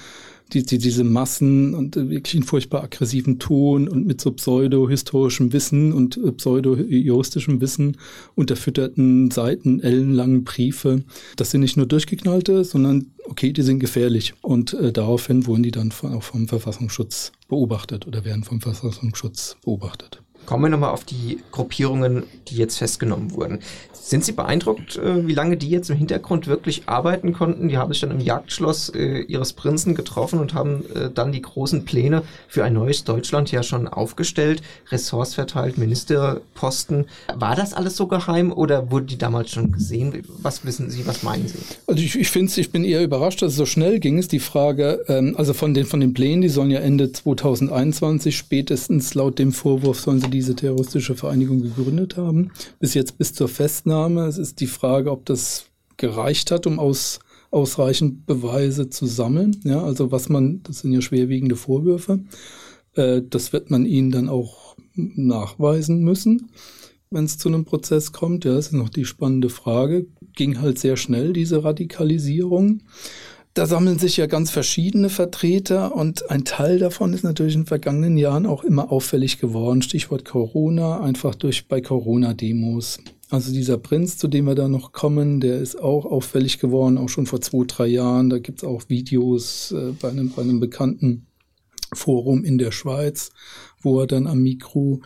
die, 0.53 0.65
die, 0.65 0.79
diese 0.79 1.05
Massen 1.05 1.75
und 1.75 1.97
wirklich 1.97 2.35
einen 2.35 2.45
furchtbar 2.45 2.85
aggressiven 2.85 3.39
Ton 3.39 3.89
und 3.89 4.07
mit 4.07 4.21
so 4.21 4.33
pseudo-historischem 4.33 5.53
Wissen 5.53 5.93
und 5.93 6.17
äh, 6.17 6.33
pseudo-juristischem 6.33 7.61
Wissen 7.61 7.97
unterfütterten 8.35 9.31
Seiten, 9.31 9.81
ellenlangen 9.81 10.45
Briefe. 10.45 11.03
Das 11.37 11.51
sind 11.51 11.63
nicht 11.63 11.77
nur 11.77 11.87
durchgeknallte, 11.87 12.65
sondern 12.65 13.13
okay, 13.25 13.53
die 13.53 13.63
sind 13.63 13.81
gefährlich. 13.81 14.35
Und 14.43 14.75
äh, 14.75 14.93
daraufhin 14.93 15.47
wurden 15.47 15.63
die 15.63 15.73
dann 15.73 15.91
von, 15.91 16.13
auch 16.13 16.23
vom 16.23 16.49
Verfassungsschutz 16.49 17.33
beobachtet 17.49 18.07
oder 18.07 18.25
werden 18.25 18.45
vom 18.45 18.61
Verfassungsschutz 18.61 19.57
beobachtet. 19.65 20.23
Kommen 20.47 20.65
wir 20.65 20.69
nochmal 20.71 20.91
auf 20.91 21.05
die 21.05 21.41
Gruppierungen, 21.51 22.25
die 22.49 22.57
jetzt 22.57 22.79
festgenommen 22.79 23.33
wurden. 23.35 23.59
Sind 23.93 24.25
Sie 24.25 24.31
beeindruckt, 24.31 24.97
äh, 24.99 25.27
wie 25.27 25.35
lange 25.35 25.57
die 25.57 25.69
jetzt 25.69 25.91
im 25.91 25.97
Hintergrund 25.97 26.47
wirklich 26.47 26.85
arbeiten 26.87 27.33
konnten? 27.33 27.67
Die 27.67 27.77
haben 27.77 27.93
sich 27.93 28.03
dann 28.03 28.13
im 28.13 28.21
Jagdschloss 28.21 28.91
äh, 28.91 29.19
ihres 29.23 29.53
Prinzen 29.53 29.97
getroffen 29.97 30.39
und 30.39 30.55
haben 30.55 30.85
äh, 30.95 31.11
dann 31.13 31.33
die 31.33 31.43
großen 31.43 31.85
Pläne 31.85 32.23
für 32.47 32.63
ein 32.63 32.75
neues 32.75 33.03
Deutschland 33.03 33.51
ja 33.51 33.65
schon 33.65 33.89
aufgestellt, 33.89 34.63
Ressorts 34.93 35.35
verteilt, 35.35 35.77
Ministerposten. 35.77 37.07
War 37.35 37.57
das 37.57 37.75
alles 37.75 37.97
so 37.97 38.07
geheim 38.07 38.53
oder 38.53 38.93
wurde 38.93 39.07
die 39.07 39.19
damals 39.19 39.51
schon 39.51 39.73
gesehen? 39.73 40.23
Was 40.41 40.65
wissen 40.65 40.89
Sie, 40.89 41.05
was 41.05 41.25
meinen 41.25 41.49
Sie? 41.49 41.59
Also 41.89 42.01
ich, 42.01 42.15
ich 42.15 42.31
finde 42.31 42.53
ich 42.61 42.71
bin 42.71 42.85
eher 42.85 43.03
überrascht, 43.03 43.43
dass 43.43 43.53
es 43.53 43.59
so 43.59 43.67
schnell 43.67 43.99
ging. 43.99 44.19
Ist 44.19 44.31
die 44.31 44.39
Frage, 44.39 45.05
ähm, 45.09 45.35
also 45.37 45.53
von 45.53 45.75
den, 45.75 45.85
von 45.85 45.99
den 45.99 46.15
Plänen, 46.15 46.43
die 46.43 46.49
sollen 46.49 46.71
ja 46.71 46.79
Ende 46.79 47.11
2021 47.11 48.37
spätestens 48.37 49.15
laut 49.15 49.41
dem 49.41 49.51
Vorwurf 49.51 49.99
sollen 49.99 50.21
sie 50.21 50.31
diese 50.37 50.55
terroristische 50.55 51.15
Vereinigung 51.15 51.63
gegründet 51.63 52.17
haben. 52.17 52.51
Bis 52.79 52.95
jetzt 52.95 53.19
bis 53.19 53.33
zur 53.33 53.49
Festnahme. 53.49 54.27
Es 54.27 54.39
ist 54.39 54.61
die 54.61 54.67
Frage, 54.67 55.11
ob 55.11 55.25
das 55.27 55.67
gereicht 55.97 56.51
hat, 56.51 56.67
um 56.67 56.79
aus, 56.79 57.21
ausreichend 57.51 58.27
Beweise 58.27 58.91
zu 58.91 59.07
sammeln. 59.07 59.61
Ja, 59.65 59.83
also 59.83 60.13
was 60.13 60.29
man, 60.29 60.63
das 60.63 60.81
sind 60.81 60.93
ja 60.93 61.01
schwerwiegende 61.01 61.57
Vorwürfe. 61.57 62.21
Äh, 62.95 63.23
das 63.29 63.53
wird 63.53 63.71
man 63.71 63.87
ihnen 63.87 64.11
dann 64.11 64.29
auch 64.29 64.77
nachweisen 64.95 66.01
müssen, 66.01 66.51
wenn 67.11 67.25
es 67.25 67.39
zu 67.39 67.49
einem 67.49 67.65
Prozess 67.65 68.13
kommt. 68.13 68.45
Ja, 68.45 68.55
das 68.55 68.69
ist 68.69 68.73
noch 68.73 68.89
die 68.89 69.05
spannende 69.05 69.49
Frage. 69.49 70.07
Ging 70.35 70.61
halt 70.61 70.79
sehr 70.79 70.97
schnell, 70.97 71.33
diese 71.33 71.65
Radikalisierung. 71.65 72.83
Da 73.57 73.65
sammeln 73.65 73.99
sich 73.99 74.19
ja 74.19 74.27
ganz 74.27 74.51
verschiedene 74.51 75.09
Vertreter 75.09 75.97
und 75.97 76.31
ein 76.31 76.45
Teil 76.45 76.79
davon 76.79 77.15
ist 77.15 77.25
natürlich 77.25 77.55
in 77.55 77.63
den 77.63 77.67
vergangenen 77.67 78.19
Jahren 78.19 78.45
auch 78.45 78.65
immer 78.65 78.93
auffällig 78.93 79.39
geworden. 79.39 79.81
Stichwort 79.81 80.27
Corona, 80.27 81.01
einfach 81.01 81.35
durch 81.35 81.67
bei 81.67 81.81
Corona-Demos. 81.81 82.99
Also 83.31 83.55
dieser 83.55 83.79
Prinz, 83.79 84.19
zu 84.19 84.29
dem 84.29 84.45
wir 84.45 84.57
da 84.57 84.69
noch 84.69 84.93
kommen, 84.93 85.41
der 85.41 85.59
ist 85.59 85.81
auch 85.81 86.05
auffällig 86.05 86.59
geworden, 86.59 86.99
auch 86.99 87.09
schon 87.09 87.25
vor 87.25 87.41
zwei, 87.41 87.65
drei 87.67 87.87
Jahren. 87.87 88.29
Da 88.29 88.41
gibt's 88.41 88.63
auch 88.63 88.91
Videos 88.91 89.73
äh, 89.73 89.93
bei, 89.99 90.11
einem, 90.11 90.33
bei 90.37 90.43
einem 90.43 90.61
bekannten 90.61 91.27
Forum 91.95 92.45
in 92.45 92.59
der 92.59 92.73
Schweiz, 92.73 93.31
wo 93.81 93.99
er 94.01 94.07
dann 94.07 94.27
am 94.27 94.43
Mikro 94.43 95.01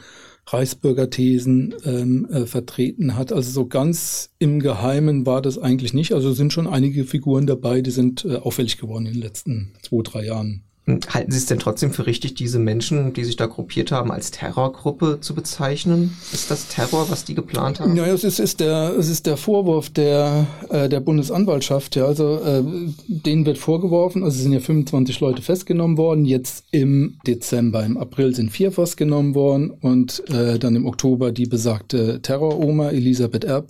Reichsbürgerthesen 0.46 1.74
ähm, 1.84 2.26
äh, 2.30 2.46
vertreten 2.46 3.16
hat. 3.16 3.32
Also 3.32 3.50
so 3.50 3.66
ganz 3.66 4.30
im 4.38 4.60
Geheimen 4.60 5.26
war 5.26 5.42
das 5.42 5.58
eigentlich 5.58 5.94
nicht. 5.94 6.12
Also 6.12 6.32
sind 6.32 6.52
schon 6.52 6.66
einige 6.66 7.04
Figuren 7.04 7.46
dabei, 7.46 7.82
die 7.82 7.90
sind 7.90 8.24
äh, 8.24 8.36
auffällig 8.36 8.78
geworden 8.78 9.06
in 9.06 9.14
den 9.14 9.22
letzten 9.22 9.72
zwei, 9.82 10.02
drei 10.02 10.24
Jahren. 10.26 10.64
Halten 10.86 11.30
Sie 11.30 11.38
es 11.38 11.46
denn 11.46 11.58
trotzdem 11.58 11.92
für 11.92 12.06
richtig, 12.06 12.34
diese 12.34 12.58
Menschen, 12.58 13.12
die 13.12 13.24
sich 13.24 13.36
da 13.36 13.46
gruppiert 13.46 13.92
haben, 13.92 14.10
als 14.10 14.30
Terrorgruppe 14.30 15.18
zu 15.20 15.34
bezeichnen? 15.34 16.16
Ist 16.32 16.50
das 16.50 16.68
Terror, 16.68 17.08
was 17.10 17.24
die 17.24 17.34
geplant 17.34 17.80
haben? 17.80 17.96
Ja, 17.96 18.06
es 18.06 18.24
ist, 18.24 18.40
ist 18.40 18.60
der, 18.60 18.96
es 18.98 19.08
ist 19.08 19.26
der 19.26 19.36
Vorwurf 19.36 19.90
der, 19.90 20.46
äh, 20.68 20.88
der 20.88 21.00
Bundesanwaltschaft. 21.00 21.96
Ja, 21.96 22.06
also 22.06 22.40
äh, 22.40 22.62
denen 23.06 23.46
wird 23.46 23.58
vorgeworfen, 23.58 24.24
also 24.24 24.42
sind 24.42 24.52
ja 24.52 24.60
25 24.60 25.20
Leute 25.20 25.42
festgenommen 25.42 25.96
worden. 25.96 26.24
Jetzt 26.24 26.64
im 26.72 27.18
Dezember, 27.26 27.84
im 27.84 27.96
April 27.96 28.34
sind 28.34 28.50
vier 28.50 28.72
festgenommen 28.72 29.34
worden 29.34 29.70
und 29.70 30.28
äh, 30.30 30.58
dann 30.58 30.74
im 30.74 30.86
Oktober 30.86 31.30
die 31.30 31.46
besagte 31.46 32.20
Terroroma 32.22 32.90
Elisabeth 32.90 33.44
R. 33.44 33.60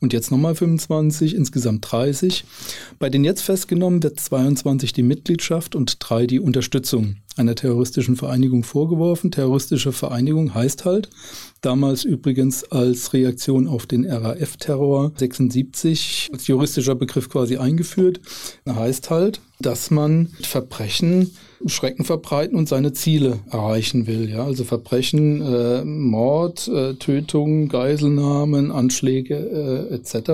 Und 0.00 0.12
jetzt 0.12 0.30
nochmal 0.30 0.54
25, 0.54 1.34
insgesamt 1.34 1.90
30. 1.90 2.44
Bei 2.98 3.08
den 3.08 3.24
jetzt 3.24 3.40
festgenommen 3.40 4.02
wird 4.02 4.20
22 4.20 4.92
die 4.92 5.02
Mitgliedschaft 5.02 5.74
und 5.74 5.96
drei 5.98 6.26
die 6.26 6.43
Unterstützung 6.44 7.16
einer 7.36 7.54
terroristischen 7.54 8.16
Vereinigung 8.16 8.64
vorgeworfen. 8.64 9.30
Terroristische 9.30 9.92
Vereinigung 9.92 10.54
heißt 10.54 10.84
halt, 10.84 11.10
damals 11.60 12.04
übrigens 12.04 12.64
als 12.64 13.12
Reaktion 13.12 13.66
auf 13.66 13.86
den 13.86 14.04
RAF-Terror 14.10 15.12
76 15.16 16.30
als 16.32 16.46
juristischer 16.46 16.94
Begriff 16.94 17.28
quasi 17.28 17.56
eingeführt, 17.56 18.20
heißt 18.68 19.10
halt, 19.10 19.40
dass 19.60 19.90
man 19.90 20.28
Verbrechen 20.42 21.30
Schrecken 21.66 22.04
verbreiten 22.04 22.58
und 22.58 22.68
seine 22.68 22.92
Ziele 22.92 23.38
erreichen 23.50 24.06
will. 24.06 24.28
Ja, 24.28 24.44
also 24.44 24.64
Verbrechen, 24.64 25.40
äh, 25.40 25.84
Mord, 25.84 26.68
äh, 26.68 26.94
Tötung, 26.94 27.68
Geiselnahmen, 27.68 28.70
Anschläge 28.70 29.34
äh, 29.90 29.94
etc. 29.94 30.32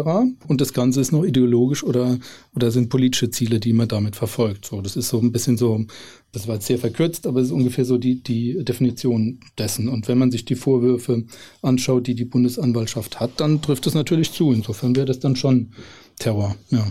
Und 0.48 0.60
das 0.60 0.72
Ganze 0.72 1.00
ist 1.00 1.12
noch 1.12 1.24
ideologisch 1.24 1.84
oder 1.84 2.18
oder 2.56 2.70
sind 2.72 2.88
politische 2.88 3.30
Ziele, 3.30 3.60
die 3.60 3.72
man 3.72 3.86
damit 3.86 4.16
verfolgt. 4.16 4.66
So, 4.66 4.80
das 4.80 4.96
ist 4.96 5.08
so 5.08 5.18
ein 5.20 5.30
bisschen 5.30 5.56
so 5.56 5.84
das 6.32 6.46
war 6.46 6.54
jetzt 6.56 6.66
sehr 6.66 6.78
verkürzt, 6.78 7.26
aber 7.26 7.40
es 7.40 7.46
ist 7.46 7.52
ungefähr 7.52 7.84
so 7.84 7.98
die, 7.98 8.22
die 8.22 8.64
Definition 8.64 9.40
dessen. 9.58 9.88
Und 9.88 10.06
wenn 10.06 10.18
man 10.18 10.30
sich 10.30 10.44
die 10.44 10.54
Vorwürfe 10.54 11.24
anschaut, 11.60 12.06
die 12.06 12.14
die 12.14 12.24
Bundesanwaltschaft 12.24 13.18
hat, 13.18 13.32
dann 13.38 13.62
trifft 13.62 13.86
es 13.86 13.94
natürlich 13.94 14.32
zu. 14.32 14.52
Insofern 14.52 14.94
wäre 14.94 15.06
das 15.06 15.18
dann 15.18 15.36
schon 15.36 15.72
Terror, 16.18 16.54
ja. 16.70 16.86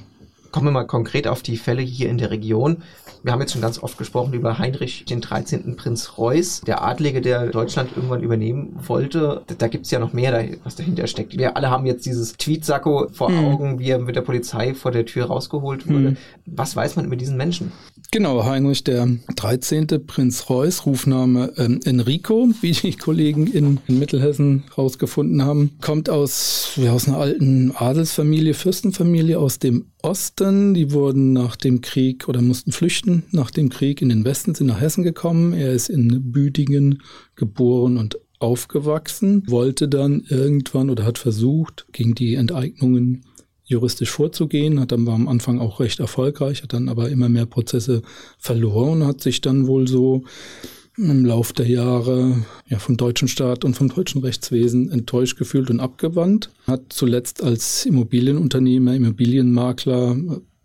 Kommen 0.52 0.66
wir 0.66 0.72
mal 0.72 0.88
konkret 0.88 1.28
auf 1.28 1.44
die 1.44 1.58
Fälle 1.58 1.84
hier 1.84 2.10
in 2.10 2.18
der 2.18 2.32
Region. 2.32 2.78
Wir 3.22 3.34
haben 3.34 3.42
jetzt 3.42 3.52
schon 3.52 3.62
ganz 3.62 3.84
oft 3.84 3.98
gesprochen 3.98 4.34
über 4.34 4.58
Heinrich 4.58 5.06
den 5.06 5.22
13. 5.22 5.76
Prinz 5.76 6.18
Reuß, 6.18 6.62
der 6.62 6.84
Adlige, 6.84 7.22
der 7.22 7.48
Deutschland 7.48 7.92
irgendwann 7.96 8.24
übernehmen 8.24 8.80
wollte. 8.88 9.44
Da 9.60 9.68
gibt's 9.68 9.92
ja 9.92 10.00
noch 10.00 10.14
mehr, 10.14 10.48
was 10.64 10.76
dahinter 10.76 11.06
steckt. 11.06 11.38
Wir 11.38 11.56
alle 11.56 11.70
haben 11.70 11.86
jetzt 11.86 12.06
dieses 12.06 12.34
Tweetsacko 12.34 13.10
vor 13.12 13.30
hm. 13.30 13.46
Augen, 13.46 13.80
wie 13.80 13.90
er 13.90 14.00
mit 14.00 14.16
der 14.16 14.22
Polizei 14.22 14.74
vor 14.74 14.92
der 14.92 15.06
Tür 15.06 15.26
rausgeholt 15.26 15.88
wurde. 15.88 16.10
Hm. 16.10 16.18
Was 16.46 16.76
weiß 16.76 16.96
man 16.96 17.06
über 17.06 17.16
diesen 17.16 17.38
Menschen? 17.38 17.72
Genau, 18.12 18.44
Heinrich 18.44 18.84
der 18.84 19.08
13. 19.36 19.86
Prinz 20.08 20.50
Reuß, 20.50 20.88
Rufname 20.88 21.54
ähm, 21.58 21.80
Enrico, 21.86 22.50
wie 22.60 22.72
die 22.72 22.96
Kollegen 22.96 23.46
in, 23.46 23.80
in 23.88 24.00
Mittelhessen 24.00 24.64
rausgefunden 24.76 25.44
haben, 25.44 25.78
kommt 25.80 26.10
aus, 26.10 26.72
ja, 26.76 26.92
aus 26.92 27.08
einer 27.08 27.20
alten 27.20 27.72
Adelsfamilie, 27.76 28.56
Fürstenfamilie 28.56 29.38
aus 29.38 29.60
dem 29.60 29.92
Osten. 30.02 30.74
Die 30.74 30.92
wurden 30.92 31.34
nach 31.34 31.56
dem 31.56 31.82
Krieg 31.82 32.28
oder 32.28 32.42
mussten 32.42 32.72
flüchten 32.72 33.26
nach 33.30 33.52
dem 33.52 33.70
Krieg 33.70 34.02
in 34.02 34.10
den 34.10 34.26
Westen, 34.26 34.56
sind 34.56 34.68
nach 34.68 34.82
Hessen 34.82 35.04
gekommen. 35.04 35.54
Er 35.54 35.72
ist 35.72 35.90
in 35.90 36.32
Büdingen 36.32 37.04
geboren 37.36 37.98
und 37.98 38.18
aufgewachsen, 38.40 39.44
wollte 39.48 39.88
dann 39.88 40.24
irgendwann 40.28 40.90
oder 40.90 41.06
hat 41.06 41.20
versucht, 41.20 41.86
gegen 41.92 42.16
die 42.16 42.36
Enteignungen 42.36 43.24
juristisch 43.70 44.10
vorzugehen, 44.10 44.80
hat 44.80 44.92
dann 44.92 45.06
war 45.06 45.14
am 45.14 45.28
Anfang 45.28 45.60
auch 45.60 45.80
recht 45.80 46.00
erfolgreich, 46.00 46.64
hat 46.64 46.74
dann 46.74 46.90
aber 46.90 47.10
immer 47.10 47.30
mehr 47.30 47.46
Prozesse 47.46 48.02
verloren, 48.38 49.06
hat 49.06 49.22
sich 49.22 49.42
dann 49.42 49.68
wohl 49.68 49.88
so 49.88 50.24
im 50.98 51.24
Lauf 51.24 51.54
der 51.54 51.68
Jahre 51.68 52.44
ja, 52.68 52.80
vom 52.80 52.98
deutschen 52.98 53.28
Staat 53.28 53.64
und 53.64 53.76
vom 53.76 53.88
deutschen 53.88 54.22
Rechtswesen 54.22 54.92
enttäuscht 54.92 55.38
gefühlt 55.38 55.70
und 55.70 55.80
abgewandt. 55.80 56.50
Hat 56.68 56.82
zuletzt 56.90 57.42
als 57.42 57.86
Immobilienunternehmer, 57.86 58.96
Immobilienmakler 58.96 60.18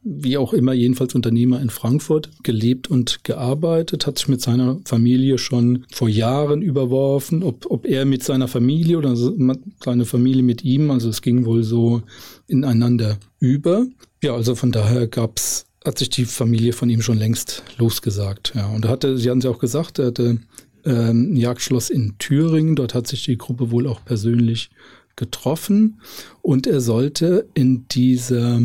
wie 0.05 0.37
auch 0.37 0.53
immer, 0.53 0.75
jedenfalls 0.75 1.14
Unternehmer 1.14 1.61
in 1.61 1.71
Frankfurt, 1.71 2.31
gelebt 2.43 2.90
und 2.90 3.25
gearbeitet, 3.25 4.07
hat 4.07 4.19
sich 4.19 4.29
mit 4.29 4.43
seiner 4.43 4.79
Familie 4.85 5.38
schon 5.38 5.87
vor 5.90 6.09
Jahren 6.09 6.61
überworfen, 6.61 7.43
ob, 7.43 7.67
ob 7.71 7.87
er 7.87 8.05
mit 8.05 8.23
seiner 8.23 8.47
Familie 8.47 8.99
oder 8.99 9.17
seine 9.17 10.05
Familie 10.05 10.43
mit 10.43 10.62
ihm, 10.62 10.90
also 10.90 11.09
es 11.09 11.23
ging 11.23 11.47
wohl 11.47 11.64
so 11.64 12.03
ineinander 12.47 13.19
über. 13.40 13.87
Ja, 14.23 14.35
also 14.35 14.55
von 14.55 14.73
daher 14.73 15.07
gab's 15.07 15.67
hat 15.85 15.99
sich 15.99 16.09
die 16.09 16.25
Familie 16.25 16.73
von 16.73 16.88
ihm 16.88 17.03
schon 17.03 17.19
längst 17.19 17.62
losgesagt. 17.77 18.53
Ja, 18.55 18.69
und 18.69 18.87
er 18.87 18.90
hatte, 18.90 19.19
Sie 19.19 19.29
hatten 19.29 19.40
es 19.40 19.45
ja 19.45 19.51
auch 19.51 19.59
gesagt, 19.59 19.99
er 19.99 20.07
hatte 20.07 20.38
ähm, 20.87 21.37
Jagdschloss 21.37 21.90
in 21.90 22.14
Thüringen. 22.19 22.75
Dort 22.75 22.95
hat 22.95 23.07
sich 23.07 23.25
die 23.25 23.37
Gruppe 23.37 23.71
wohl 23.71 23.87
auch 23.87 24.03
persönlich 24.03 24.71
getroffen 25.17 26.01
und 26.43 26.67
er 26.67 26.81
sollte 26.81 27.47
in 27.55 27.87
dieser 27.88 28.61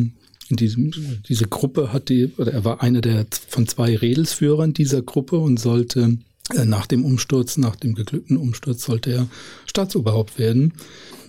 in 0.50 0.56
diesem, 0.56 0.92
diese 1.28 1.46
Gruppe 1.46 1.94
hat 1.94 2.10
die, 2.10 2.32
oder 2.38 2.52
er 2.52 2.66
war 2.66 2.82
einer 2.82 3.02
der 3.02 3.26
von 3.48 3.68
zwei 3.68 3.96
Redelsführern 3.96 4.74
dieser 4.74 5.02
Gruppe 5.02 5.38
und 5.38 5.60
sollte 5.60 6.18
äh, 6.56 6.66
nach 6.66 6.88
dem 6.88 7.06
Umsturz, 7.06 7.58
nach 7.58 7.76
dem 7.76 7.94
geglückten 7.94 8.36
Umsturz, 8.38 8.84
sollte 8.84 9.12
er 9.12 9.28
Staatsoberhaupt 9.68 10.40
werden 10.40 10.74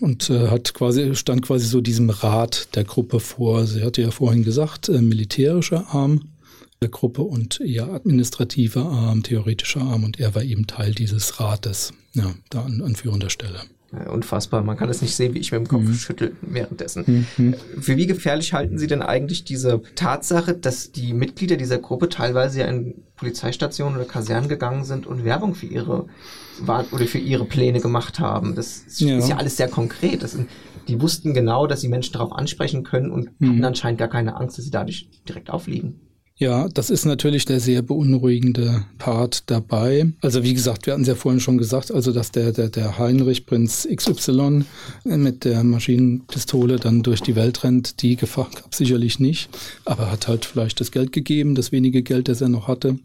und 0.01 0.31
äh, 0.31 0.49
hat 0.49 0.73
quasi, 0.73 1.15
stand 1.15 1.43
quasi 1.43 1.67
so 1.67 1.81
diesem 1.81 2.09
Rat 2.09 2.69
der 2.75 2.85
Gruppe 2.85 3.21
vor. 3.21 3.67
Sie 3.67 3.83
hatte 3.83 4.01
ja 4.01 4.11
vorhin 4.11 4.43
gesagt, 4.43 4.89
äh, 4.89 5.03
militärischer 5.03 5.89
Arm 5.89 6.23
der 6.81 6.89
Gruppe 6.89 7.21
und 7.21 7.61
eher 7.61 7.93
administrativer 7.93 8.87
Arm, 8.87 9.23
theoretischer 9.23 9.83
Arm 9.83 10.05
und 10.05 10.19
er 10.19 10.35
war 10.35 10.43
eben 10.43 10.67
Teil 10.67 10.95
dieses 10.95 11.39
Rates, 11.39 11.93
ja, 12.15 12.35
da 12.49 12.63
an, 12.63 12.81
an 12.81 12.97
führender 12.97 13.29
Stelle. 13.29 13.61
Unfassbar. 13.93 14.63
Man 14.63 14.77
kann 14.77 14.89
es 14.89 15.03
nicht 15.03 15.17
sehen, 15.17 15.35
wie 15.35 15.41
ich 15.41 15.51
mit 15.51 15.63
dem 15.63 15.69
Kopf 15.69 15.83
mhm. 15.83 15.95
schüttel 15.95 16.37
währenddessen. 16.43 17.27
Mhm. 17.37 17.55
Für 17.81 17.97
wie 17.97 18.07
gefährlich 18.07 18.53
halten 18.53 18.79
Sie 18.79 18.87
denn 18.87 19.03
eigentlich 19.03 19.43
diese 19.43 19.83
Tatsache, 19.97 20.55
dass 20.55 20.93
die 20.93 21.13
Mitglieder 21.13 21.57
dieser 21.57 21.79
Gruppe 21.79 22.09
teilweise 22.09 22.61
ja 22.61 22.67
in 22.67 23.03
Polizeistationen 23.17 23.97
oder 23.97 24.07
Kasernen 24.07 24.49
gegangen 24.49 24.85
sind 24.85 25.09
und 25.09 25.25
Werbung 25.25 25.57
für 25.57 25.67
ihre 25.67 26.07
oder 26.67 27.07
für 27.07 27.19
ihre 27.19 27.47
Pläne 27.47 27.81
gemacht 27.81 28.21
haben? 28.21 28.55
Das 28.55 28.85
ja. 28.99 29.19
ist 29.19 29.29
ja 29.29 29.39
alles 29.39 29.57
sehr 29.57 29.69
konkret. 29.69 30.29
Sind, 30.29 30.49
die 30.87 31.01
wussten 31.01 31.35
genau, 31.35 31.67
dass 31.67 31.81
sie 31.81 31.89
Menschen 31.89 32.13
darauf 32.13 32.33
ansprechen 32.33 32.85
können 32.85 33.11
und 33.11 33.41
mhm. 33.41 33.49
hatten 33.49 33.65
anscheinend 33.65 33.99
gar 33.99 34.09
keine 34.09 34.37
Angst, 34.37 34.57
dass 34.57 34.65
sie 34.65 34.71
dadurch 34.71 35.09
direkt 35.29 35.51
aufliegen. 35.51 36.01
Ja, 36.41 36.69
das 36.69 36.89
ist 36.89 37.05
natürlich 37.05 37.45
der 37.45 37.61
sehr 37.61 37.83
beunruhigende 37.83 38.87
Part 38.97 39.43
dabei. 39.51 40.11
Also 40.23 40.43
wie 40.43 40.55
gesagt, 40.55 40.87
wir 40.87 40.95
hatten 40.95 41.03
es 41.03 41.09
ja 41.09 41.15
vorhin 41.15 41.39
schon 41.39 41.59
gesagt, 41.59 41.93
also 41.93 42.13
dass 42.13 42.33
der, 42.33 42.53
der, 42.53 42.71
der 42.71 42.99
Heinrich 42.99 43.45
Prinz 43.45 43.87
XY 43.95 44.65
mit 45.05 45.45
der 45.45 45.63
Maschinenpistole 45.65 46.77
dann 46.77 47.03
durch 47.03 47.21
die 47.21 47.37
Welt 47.37 47.63
rennt, 47.63 48.01
die 48.01 48.17
Gefahr 48.17 48.49
gab 48.55 48.75
sicherlich 48.75 49.21
nicht. 49.21 49.51
Aber 49.85 50.11
hat 50.11 50.29
halt 50.29 50.47
vielleicht 50.47 50.81
das 50.81 50.93
Geld 50.93 51.13
gegeben, 51.13 51.55
das 51.55 51.73
wenige 51.73 52.03
Geld, 52.03 52.27
das 52.29 52.41
er 52.41 52.49
noch 52.49 52.69
hatte. 52.69 52.99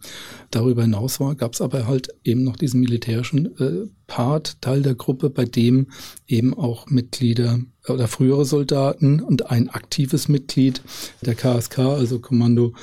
Darüber 0.49 0.83
hinaus 0.83 1.19
war, 1.19 1.35
gab 1.35 1.55
es 1.55 1.59
aber 1.59 1.87
halt 1.87 2.07
eben 2.23 2.45
noch 2.45 2.55
diesen 2.55 2.79
militärischen 2.79 3.47
äh, 3.59 3.89
Part, 4.07 4.61
Teil 4.61 4.81
der 4.81 4.95
Gruppe, 4.95 5.29
bei 5.29 5.45
dem 5.45 5.87
eben 6.27 6.53
auch 6.53 6.87
Mitglieder 6.87 7.59
oder 7.87 8.07
frühere 8.07 8.45
Soldaten 8.45 9.21
und 9.21 9.49
ein 9.49 9.69
aktives 9.69 10.27
Mitglied 10.27 10.81
der 11.21 11.35
KSK, 11.35 11.79
also 11.79 12.19
Kommando 12.19 12.73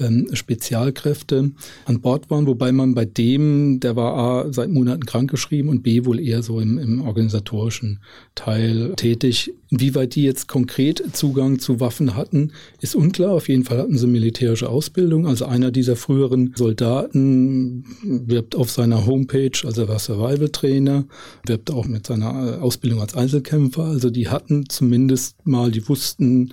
ähm, 0.00 0.28
Spezialkräfte 0.32 1.50
an 1.84 2.00
Bord 2.00 2.30
waren, 2.30 2.46
wobei 2.46 2.72
man 2.72 2.94
bei 2.94 3.04
dem, 3.04 3.80
der 3.80 3.96
war 3.96 4.14
A, 4.14 4.52
seit 4.52 4.70
Monaten 4.70 5.04
krankgeschrieben 5.06 5.70
und 5.70 5.82
B, 5.82 6.04
wohl 6.04 6.20
eher 6.20 6.42
so 6.42 6.60
im, 6.60 6.78
im 6.78 7.02
organisatorischen 7.02 8.00
Teil 8.34 8.94
tätig. 8.96 9.52
Inwieweit 9.70 10.14
die 10.14 10.22
jetzt 10.22 10.48
konkret 10.48 11.02
Zugang 11.12 11.58
zu 11.58 11.80
Waffen 11.80 12.16
hatten, 12.16 12.52
ist 12.80 12.94
unklar. 12.94 13.32
Auf 13.32 13.48
jeden 13.48 13.64
Fall 13.64 13.78
hatten 13.78 13.98
sie 13.98 14.06
militärische 14.06 14.68
Ausbildung. 14.68 15.26
Also 15.26 15.44
einer 15.44 15.70
dieser 15.70 15.96
früheren 15.96 16.54
Soldaten 16.56 17.84
wirbt 18.02 18.56
auf 18.56 18.70
seiner 18.70 19.06
Homepage, 19.06 19.50
also 19.64 19.82
er 19.82 19.88
war 19.88 19.98
Survival-Trainer, 19.98 21.04
wirbt 21.46 21.70
auch 21.70 21.86
mit 21.86 22.06
seiner 22.06 22.62
Ausbildung 22.62 23.00
als 23.00 23.14
Einzelkämpfer. 23.14 23.84
Also 23.84 24.10
die 24.10 24.28
hatten 24.28 24.68
zumindest 24.68 25.46
mal, 25.46 25.70
die 25.70 25.86
wussten, 25.88 26.52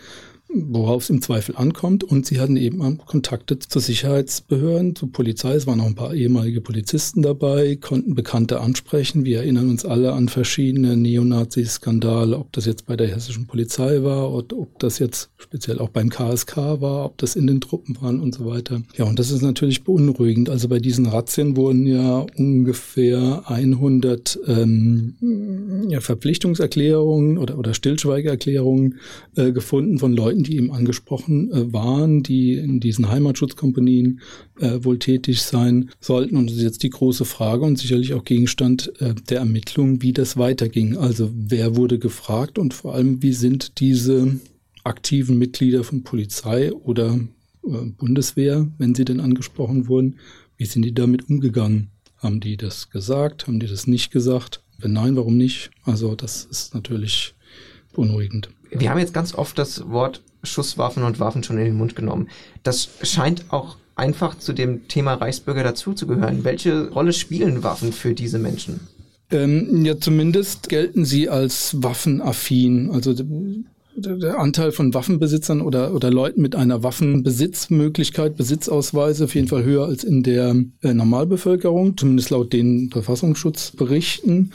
worauf 0.56 1.04
es 1.04 1.10
im 1.10 1.22
Zweifel 1.22 1.56
ankommt. 1.56 2.04
Und 2.04 2.26
sie 2.26 2.39
hatten 2.39 2.58
eben 2.58 2.98
Kontakte 2.98 3.60
zu 3.60 3.80
Sicherheitsbehörden, 3.80 4.96
zur 4.96 5.12
Polizei. 5.12 5.56
Es 5.56 5.68
waren 5.68 5.82
auch 5.82 5.86
ein 5.86 5.96
paar 5.96 6.13
ehemalige 6.13 6.62
Polizisten 6.62 7.22
dabei, 7.22 7.76
konnten 7.76 8.15
Bekannte 8.15 8.62
ansprechen. 8.62 9.26
Wir 9.26 9.39
erinnern 9.39 9.70
uns 9.70 9.86
alle 9.86 10.13
an 10.13 10.30
verschiedene 10.30 10.96
Neonazi-Skandale, 10.98 12.38
ob 12.38 12.52
das 12.54 12.65
jetzt 12.65 12.86
bei 12.86 12.96
der 12.96 13.08
hessischen 13.08 13.48
Polizei 13.48 14.04
war 14.04 14.34
oder 14.34 14.58
ob 14.58 14.80
das 14.80 15.00
jetzt 15.00 15.30
speziell 15.38 15.80
auch 15.80 15.89
beim 15.89 16.10
KSK 16.10 16.58
war, 16.58 17.06
ob 17.06 17.18
das 17.18 17.36
in 17.36 17.48
den 17.48 17.62
Truppen 17.62 17.98
waren 18.02 18.20
und 18.20 18.34
so 18.34 18.46
weiter. 18.46 18.82
Ja, 18.98 19.06
und 19.06 19.20
das 19.20 19.32
ist 19.32 19.41
natürlich 19.41 19.84
beunruhigend. 19.84 20.50
Also 20.50 20.68
bei 20.68 20.80
diesen 20.80 21.06
Razzien 21.06 21.56
wurden 21.56 21.86
ja 21.86 22.26
ungefähr 22.38 23.44
100 23.46 24.39
ähm, 24.48 25.15
ja, 25.89 26.00
Verpflichtungserklärungen 26.02 27.38
oder, 27.38 27.58
oder 27.58 27.74
Stillschweigerklärungen 27.74 29.00
äh, 29.36 29.52
gefunden 29.52 30.00
von 30.00 30.13
Leuten, 30.13 30.45
die 30.46 30.58
eben 30.58 30.72
angesprochen 30.72 31.52
äh, 31.52 31.74
waren, 31.74 32.24
die 32.24 32.54
in 32.54 32.80
diesen 32.80 33.10
Heimatschutzkompanien 33.10 34.22
äh, 34.60 34.80
wohl 34.84 35.00
tätig 35.00 35.42
sein 35.42 35.90
sollten. 36.00 36.38
Und 36.38 36.50
das 36.50 36.58
ist 36.58 36.64
jetzt 36.64 36.84
die 36.84 36.90
große 36.90 37.26
Frage 37.26 37.66
und 37.66 37.78
sicherlich 37.78 38.14
auch 38.14 38.24
Gegenstand 38.24 38.94
äh, 39.02 39.14
der 39.30 39.40
Ermittlungen, 39.40 40.02
wie 40.02 40.14
das 40.14 40.38
weiterging. 40.38 40.98
Also 40.98 41.32
wer 41.34 41.76
wurde 41.76 42.00
gefragt 42.00 42.58
und 42.58 42.74
vor 42.74 42.96
allem, 42.96 43.22
wie 43.22 43.34
sind 43.34 43.80
diese 43.80 44.40
aktiven 44.84 45.38
Mitglieder 45.38 45.84
von 45.84 46.04
Polizei 46.04 46.72
oder 46.72 47.20
äh, 47.64 47.86
Bundeswehr, 47.98 48.68
wenn 48.78 48.96
sie 48.96 49.06
denn 49.06 49.20
angesprochen 49.20 49.88
wurden, 49.88 50.16
wie 50.58 50.66
sind 50.66 50.84
die 50.84 50.94
damit 50.94 51.30
umgegangen? 51.30 51.90
Haben 52.18 52.40
die 52.40 52.58
das 52.58 52.90
gesagt? 52.90 53.48
Haben 53.48 53.60
die 53.60 53.68
das 53.68 53.88
nicht 53.88 54.12
gesagt? 54.12 54.62
Wenn 54.78 54.94
nein, 54.94 55.16
warum 55.16 55.38
nicht? 55.38 55.72
Also 55.84 56.16
das 56.16 56.46
ist 56.46 56.74
natürlich 56.74 57.36
beunruhigend. 57.94 58.50
Wir 58.72 58.90
haben 58.90 59.00
jetzt 59.00 59.14
ganz 59.14 59.34
oft 59.34 59.58
das 59.58 59.90
Wort 59.90 60.22
Schusswaffen 60.46 61.04
und 61.04 61.20
Waffen 61.20 61.44
schon 61.44 61.58
in 61.58 61.66
den 61.66 61.78
Mund 61.78 61.96
genommen. 61.96 62.30
Das 62.64 62.90
scheint 63.02 63.46
auch 63.50 63.78
einfach 63.96 64.38
zu 64.38 64.54
dem 64.54 64.88
Thema 64.88 65.16
Reichsbürger 65.16 65.64
dazuzugehören. 65.64 66.44
Welche 66.44 66.90
Rolle 66.90 67.14
spielen 67.14 67.64
Waffen 67.64 67.94
für 67.94 68.14
diese 68.14 68.40
Menschen? 68.40 68.82
Ähm, 69.32 69.86
ja, 69.86 70.00
zumindest 70.00 70.70
gelten 70.70 71.06
sie 71.06 71.30
als 71.30 71.82
waffenaffin. 71.82 72.92
Also 72.92 73.16
der 73.98 74.40
Anteil 74.40 74.72
von 74.72 74.94
Waffenbesitzern 74.94 75.62
oder, 75.62 75.94
oder 75.94 76.12
Leuten 76.12 76.42
mit 76.42 76.56
einer 76.56 76.84
Waffenbesitzmöglichkeit, 76.84 78.36
Besitzausweise 78.36 79.24
auf 79.24 79.36
jeden 79.36 79.48
Fall 79.48 79.64
höher 79.64 79.86
als 79.86 80.04
in 80.04 80.22
der 80.22 80.56
äh, 80.82 80.94
Normalbevölkerung, 80.94 81.98
zumindest 81.98 82.30
laut 82.30 82.52
den 82.54 82.92
Verfassungsschutzberichten. 82.92 84.52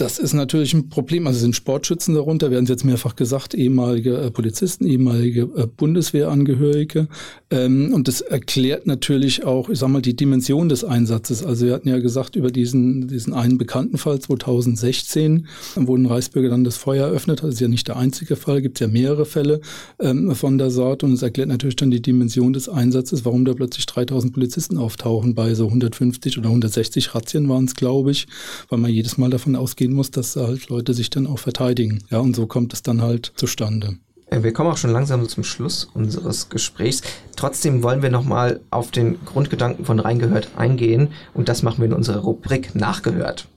Das 0.00 0.18
ist 0.18 0.32
natürlich 0.32 0.72
ein 0.72 0.88
Problem. 0.88 1.26
Also 1.26 1.40
sind 1.40 1.54
Sportschützen 1.54 2.14
darunter, 2.14 2.50
werden 2.50 2.64
es 2.64 2.70
jetzt 2.70 2.84
mehrfach 2.84 3.16
gesagt, 3.16 3.52
ehemalige 3.52 4.16
äh, 4.16 4.30
Polizisten, 4.30 4.86
ehemalige 4.86 5.42
äh, 5.54 5.66
Bundeswehrangehörige. 5.66 7.06
Ähm, 7.50 7.92
und 7.92 8.08
das 8.08 8.22
erklärt 8.22 8.86
natürlich 8.86 9.44
auch, 9.44 9.68
ich 9.68 9.78
sag 9.78 9.88
mal, 9.88 10.00
die 10.00 10.16
Dimension 10.16 10.70
des 10.70 10.84
Einsatzes. 10.84 11.44
Also 11.44 11.66
wir 11.66 11.74
hatten 11.74 11.88
ja 11.90 11.98
gesagt 11.98 12.34
über 12.34 12.50
diesen, 12.50 13.08
diesen 13.08 13.34
einen 13.34 13.58
bekannten 13.58 13.98
Fall 13.98 14.18
2016, 14.20 15.46
wo 15.76 15.96
ein 15.96 16.06
Reichsbürger 16.06 16.48
dann 16.48 16.64
das 16.64 16.78
Feuer 16.78 17.08
eröffnet 17.08 17.42
hat. 17.42 17.48
Das 17.48 17.56
ist 17.56 17.60
ja 17.60 17.68
nicht 17.68 17.86
der 17.86 17.98
einzige 17.98 18.36
Fall, 18.36 18.62
gibt 18.62 18.80
ja 18.80 18.88
mehrere 18.88 19.26
Fälle 19.26 19.60
ähm, 19.98 20.34
von 20.34 20.56
der 20.56 20.70
Sorte. 20.70 21.04
Und 21.04 21.12
es 21.12 21.20
erklärt 21.20 21.50
natürlich 21.50 21.76
dann 21.76 21.90
die 21.90 22.00
Dimension 22.00 22.54
des 22.54 22.70
Einsatzes, 22.70 23.26
warum 23.26 23.44
da 23.44 23.52
plötzlich 23.52 23.84
3000 23.84 24.32
Polizisten 24.32 24.78
auftauchen 24.78 25.34
bei 25.34 25.52
so 25.52 25.66
150 25.66 26.38
oder 26.38 26.48
160 26.48 27.14
Razzien 27.14 27.50
waren 27.50 27.66
es, 27.66 27.74
glaube 27.74 28.12
ich, 28.12 28.28
weil 28.70 28.78
man 28.78 28.90
jedes 28.90 29.18
Mal 29.18 29.28
davon 29.28 29.56
ausgeht, 29.56 29.89
gehen 29.90 29.96
muss, 29.96 30.10
dass 30.10 30.36
halt 30.36 30.68
Leute 30.68 30.94
sich 30.94 31.10
dann 31.10 31.26
auch 31.26 31.38
verteidigen. 31.38 32.04
Ja, 32.10 32.18
und 32.18 32.36
so 32.36 32.46
kommt 32.46 32.72
es 32.72 32.82
dann 32.82 33.02
halt 33.02 33.32
zustande. 33.34 33.96
Äh, 34.30 34.42
wir 34.42 34.52
kommen 34.52 34.70
auch 34.70 34.76
schon 34.76 34.92
langsam 34.92 35.28
zum 35.28 35.42
Schluss 35.42 35.88
unseres 35.94 36.48
Gesprächs. 36.48 37.02
Trotzdem 37.34 37.82
wollen 37.82 38.02
wir 38.02 38.10
nochmal 38.10 38.60
auf 38.70 38.92
den 38.92 39.18
Grundgedanken 39.24 39.84
von 39.84 39.98
Reingehört 39.98 40.50
eingehen 40.56 41.08
und 41.34 41.48
das 41.48 41.62
machen 41.62 41.78
wir 41.78 41.86
in 41.86 41.92
unserer 41.92 42.20
Rubrik 42.20 42.74
Nachgehört. 42.74 43.48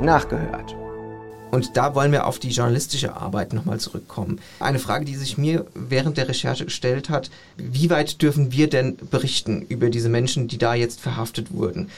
Nachgehört. 0.00 0.74
Und 1.50 1.76
da 1.76 1.94
wollen 1.94 2.10
wir 2.10 2.26
auf 2.26 2.40
die 2.40 2.50
journalistische 2.50 3.14
Arbeit 3.14 3.52
nochmal 3.52 3.78
zurückkommen. 3.78 4.40
Eine 4.58 4.80
Frage, 4.80 5.04
die 5.04 5.14
sich 5.14 5.38
mir 5.38 5.66
während 5.74 6.16
der 6.16 6.28
Recherche 6.28 6.64
gestellt 6.64 7.10
hat, 7.10 7.30
wie 7.56 7.90
weit 7.90 8.22
dürfen 8.22 8.50
wir 8.50 8.68
denn 8.68 8.96
berichten 8.96 9.62
über 9.68 9.88
diese 9.88 10.08
Menschen, 10.08 10.48
die 10.48 10.58
da 10.58 10.74
jetzt 10.74 11.00
verhaftet 11.00 11.52
wurden? 11.52 11.90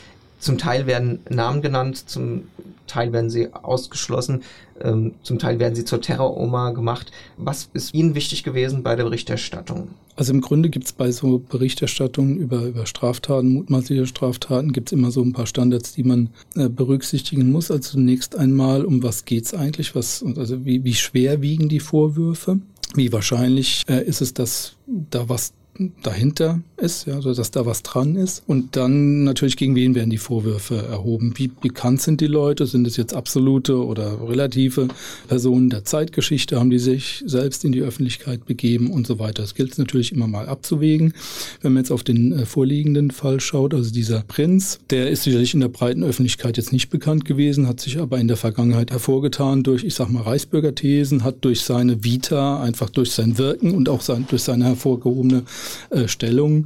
Zum 0.46 0.58
Teil 0.58 0.86
werden 0.86 1.18
Namen 1.28 1.60
genannt, 1.60 2.08
zum 2.08 2.44
Teil 2.86 3.12
werden 3.12 3.30
sie 3.30 3.52
ausgeschlossen, 3.52 4.44
ähm, 4.80 5.14
zum 5.24 5.40
Teil 5.40 5.58
werden 5.58 5.74
sie 5.74 5.84
zur 5.84 6.00
Terroroma 6.00 6.70
gemacht. 6.70 7.10
Was 7.36 7.68
ist 7.72 7.92
Ihnen 7.94 8.14
wichtig 8.14 8.44
gewesen 8.44 8.84
bei 8.84 8.94
der 8.94 9.02
Berichterstattung? 9.02 9.88
Also 10.14 10.32
im 10.32 10.40
Grunde 10.40 10.70
gibt 10.70 10.84
es 10.84 10.92
bei 10.92 11.10
so 11.10 11.40
Berichterstattungen 11.40 12.36
über, 12.36 12.62
über 12.62 12.86
Straftaten, 12.86 13.54
mutmaßliche 13.54 14.06
Straftaten, 14.06 14.72
gibt 14.72 14.90
es 14.90 14.92
immer 14.92 15.10
so 15.10 15.20
ein 15.20 15.32
paar 15.32 15.48
Standards, 15.48 15.94
die 15.94 16.04
man 16.04 16.30
äh, 16.54 16.68
berücksichtigen 16.68 17.50
muss. 17.50 17.72
Also 17.72 17.94
zunächst 17.94 18.36
einmal, 18.36 18.84
um 18.84 19.02
was 19.02 19.24
geht 19.24 19.46
es 19.46 19.52
eigentlich? 19.52 19.96
Was, 19.96 20.24
also 20.36 20.64
wie, 20.64 20.84
wie 20.84 20.94
schwer 20.94 21.42
wiegen 21.42 21.68
die 21.68 21.80
Vorwürfe? 21.80 22.60
Wie 22.94 23.12
wahrscheinlich 23.12 23.82
äh, 23.88 24.04
ist 24.04 24.20
es, 24.20 24.32
dass 24.32 24.76
da 24.86 25.28
was 25.28 25.54
dahinter 26.02 26.60
ist, 26.76 27.06
ja, 27.06 27.14
also 27.14 27.32
dass 27.32 27.50
da 27.50 27.66
was 27.66 27.82
dran 27.82 28.16
ist. 28.16 28.42
Und 28.46 28.76
dann 28.76 29.24
natürlich, 29.24 29.56
gegen 29.56 29.74
wen 29.74 29.94
werden 29.94 30.10
die 30.10 30.18
Vorwürfe 30.18 30.76
erhoben? 30.76 31.32
Wie 31.36 31.48
bekannt 31.48 32.02
sind 32.02 32.20
die 32.20 32.26
Leute? 32.26 32.66
Sind 32.66 32.86
es 32.86 32.96
jetzt 32.96 33.14
absolute 33.14 33.84
oder 33.84 34.28
relative 34.28 34.88
Personen 35.28 35.70
der 35.70 35.84
Zeitgeschichte? 35.84 36.58
Haben 36.58 36.70
die 36.70 36.78
sich 36.78 37.22
selbst 37.26 37.64
in 37.64 37.72
die 37.72 37.80
Öffentlichkeit 37.80 38.44
begeben 38.46 38.90
und 38.90 39.06
so 39.06 39.18
weiter? 39.18 39.42
Das 39.42 39.54
gilt 39.54 39.72
es 39.72 39.78
natürlich 39.78 40.12
immer 40.12 40.26
mal 40.26 40.48
abzuwägen. 40.48 41.14
Wenn 41.62 41.72
man 41.72 41.82
jetzt 41.82 41.90
auf 41.90 42.04
den 42.04 42.32
äh, 42.32 42.46
vorliegenden 42.46 43.10
Fall 43.10 43.40
schaut, 43.40 43.74
also 43.74 43.92
dieser 43.92 44.22
Prinz, 44.22 44.78
der 44.90 45.10
ist 45.10 45.22
sicherlich 45.22 45.54
in 45.54 45.60
der 45.60 45.68
breiten 45.68 46.04
Öffentlichkeit 46.04 46.56
jetzt 46.56 46.72
nicht 46.72 46.90
bekannt 46.90 47.24
gewesen, 47.24 47.66
hat 47.66 47.80
sich 47.80 47.98
aber 47.98 48.18
in 48.18 48.28
der 48.28 48.36
Vergangenheit 48.36 48.90
hervorgetan 48.90 49.62
durch, 49.62 49.84
ich 49.84 49.94
sag 49.94 50.10
mal, 50.10 50.22
Reichsbürgerthesen, 50.22 51.24
hat 51.24 51.44
durch 51.44 51.62
seine 51.62 52.04
Vita, 52.04 52.62
einfach 52.62 52.90
durch 52.90 53.12
sein 53.12 53.38
Wirken 53.38 53.72
und 53.72 53.88
auch 53.88 54.02
sein, 54.02 54.26
durch 54.28 54.42
seine 54.42 54.64
hervorgehobene 54.66 55.42
äh, 55.90 56.08
Stellung 56.08 56.65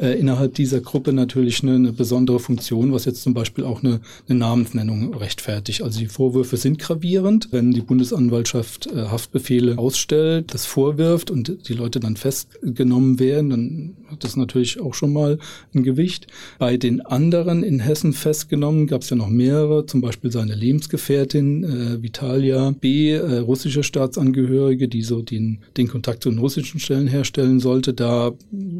äh, 0.00 0.18
innerhalb 0.18 0.54
dieser 0.54 0.80
Gruppe 0.80 1.12
natürlich 1.12 1.62
eine, 1.62 1.74
eine, 1.74 1.92
besondere 1.92 2.40
Funktion, 2.40 2.92
was 2.92 3.04
jetzt 3.04 3.22
zum 3.22 3.34
Beispiel 3.34 3.64
auch 3.64 3.82
eine, 3.82 4.00
eine, 4.28 4.38
Namensnennung 4.38 5.14
rechtfertigt. 5.14 5.82
Also 5.82 6.00
die 6.00 6.06
Vorwürfe 6.06 6.56
sind 6.56 6.78
gravierend. 6.78 7.48
Wenn 7.50 7.72
die 7.72 7.80
Bundesanwaltschaft 7.80 8.86
äh, 8.86 9.06
Haftbefehle 9.06 9.78
ausstellt, 9.78 10.52
das 10.52 10.66
vorwirft 10.66 11.30
und 11.30 11.68
die 11.68 11.74
Leute 11.74 12.00
dann 12.00 12.16
festgenommen 12.16 13.18
werden, 13.20 13.50
dann 13.50 13.96
hat 14.10 14.24
das 14.24 14.36
natürlich 14.36 14.80
auch 14.80 14.94
schon 14.94 15.12
mal 15.12 15.38
ein 15.74 15.82
Gewicht. 15.82 16.26
Bei 16.58 16.76
den 16.76 17.00
anderen 17.00 17.62
in 17.62 17.80
Hessen 17.80 18.12
festgenommen 18.12 18.86
gab 18.86 19.02
es 19.02 19.10
ja 19.10 19.16
noch 19.16 19.28
mehrere, 19.28 19.86
zum 19.86 20.00
Beispiel 20.00 20.30
seine 20.30 20.54
Lebensgefährtin 20.54 21.64
äh, 21.64 22.02
Vitalia 22.02 22.70
B., 22.80 23.12
äh, 23.12 23.38
russische 23.38 23.82
Staatsangehörige, 23.82 24.88
die 24.88 25.02
so 25.02 25.22
den, 25.22 25.60
den 25.76 25.88
Kontakt 25.88 26.22
zu 26.22 26.30
den 26.30 26.38
russischen 26.38 26.80
Stellen 26.80 27.06
herstellen 27.06 27.60
sollte. 27.60 27.94
Da 27.94 28.32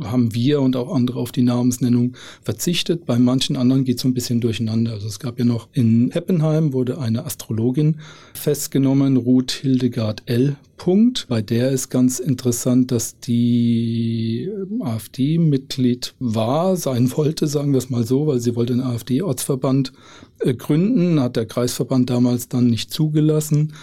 haben 0.03 0.35
wir 0.35 0.61
und 0.61 0.77
auch 0.77 0.93
andere 0.93 1.04
andere 1.05 1.19
auf 1.19 1.33
die 1.33 1.43
Namensnennung 1.43 2.15
verzichtet. 2.43 3.05
Bei 3.05 3.19
manchen 3.19 3.57
anderen 3.57 3.85
geht 3.85 3.97
es 3.97 4.03
so 4.03 4.09
ein 4.09 4.15
bisschen 4.15 4.41
durcheinander. 4.41 4.93
Also 4.93 5.07
es 5.07 5.19
gab 5.19 5.39
ja 5.39 5.45
noch 5.45 5.69
in 5.73 6.11
Heppenheim 6.13 6.73
wurde 6.73 6.99
eine 6.99 7.27
Astrologin 7.27 7.97
festgenommen, 8.33 9.19
Ruth 9.19 9.53
Hildegard 9.53 10.23
L. 10.25 10.57
Punkt. 10.79 11.27
Bei 11.29 11.43
der 11.43 11.71
ist 11.71 11.91
ganz 11.91 12.19
interessant, 12.19 12.91
dass 12.91 13.19
die 13.19 14.49
ähm, 14.51 14.83
AfD-Mitglied 14.83 16.15
war, 16.19 16.77
sein 16.77 17.13
wollte, 17.17 17.47
sagen 17.47 17.73
wir 17.73 17.79
es 17.79 17.91
mal 17.91 18.05
so, 18.05 18.27
weil 18.27 18.41
sie 18.41 18.57
wollte 18.57 18.73
einen 18.73 18.83
AfD-Ortsverband 18.83 19.93
äh, 20.41 20.55
gründen, 20.55 21.21
hat 21.21 21.37
der 21.37 21.47
Kreisverband 21.47 22.09
damals 22.11 22.49
dann 22.49 22.67
nicht 22.69 22.91
zugelassen. 22.91 23.75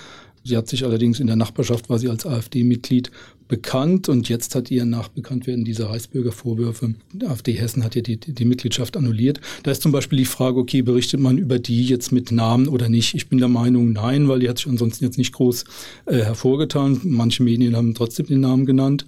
Sie 0.43 0.57
hat 0.57 0.67
sich 0.67 0.83
allerdings 0.83 1.19
in 1.19 1.27
der 1.27 1.35
Nachbarschaft, 1.35 1.89
war 1.89 1.99
sie 1.99 2.09
als 2.09 2.25
AfD-Mitglied 2.25 3.11
bekannt 3.51 4.07
und 4.07 4.29
jetzt 4.29 4.55
hat 4.55 4.71
ihr 4.71 4.85
nach 4.85 5.09
Bekanntwerden 5.09 5.65
dieser 5.65 5.89
Reichsbürgervorwürfe, 5.89 6.95
AfD 7.27 7.51
Hessen 7.51 7.83
hat 7.83 7.95
ja 7.95 8.01
die, 8.01 8.15
die, 8.17 8.33
die, 8.33 8.45
Mitgliedschaft 8.45 8.95
annulliert. 8.95 9.41
Da 9.63 9.71
ist 9.71 9.81
zum 9.81 9.91
Beispiel 9.91 10.17
die 10.17 10.25
Frage, 10.25 10.57
okay, 10.57 10.81
berichtet 10.81 11.19
man 11.19 11.37
über 11.37 11.59
die 11.59 11.85
jetzt 11.85 12.13
mit 12.13 12.31
Namen 12.31 12.69
oder 12.69 12.87
nicht? 12.87 13.13
Ich 13.13 13.27
bin 13.27 13.39
der 13.39 13.49
Meinung, 13.49 13.91
nein, 13.91 14.29
weil 14.29 14.39
die 14.39 14.47
hat 14.47 14.57
sich 14.57 14.67
ansonsten 14.67 15.03
jetzt 15.03 15.17
nicht 15.17 15.33
groß 15.33 15.65
äh, 16.05 16.19
hervorgetan. 16.19 17.01
Manche 17.03 17.43
Medien 17.43 17.75
haben 17.75 17.93
trotzdem 17.93 18.25
den 18.25 18.39
Namen 18.39 18.65
genannt. 18.65 19.05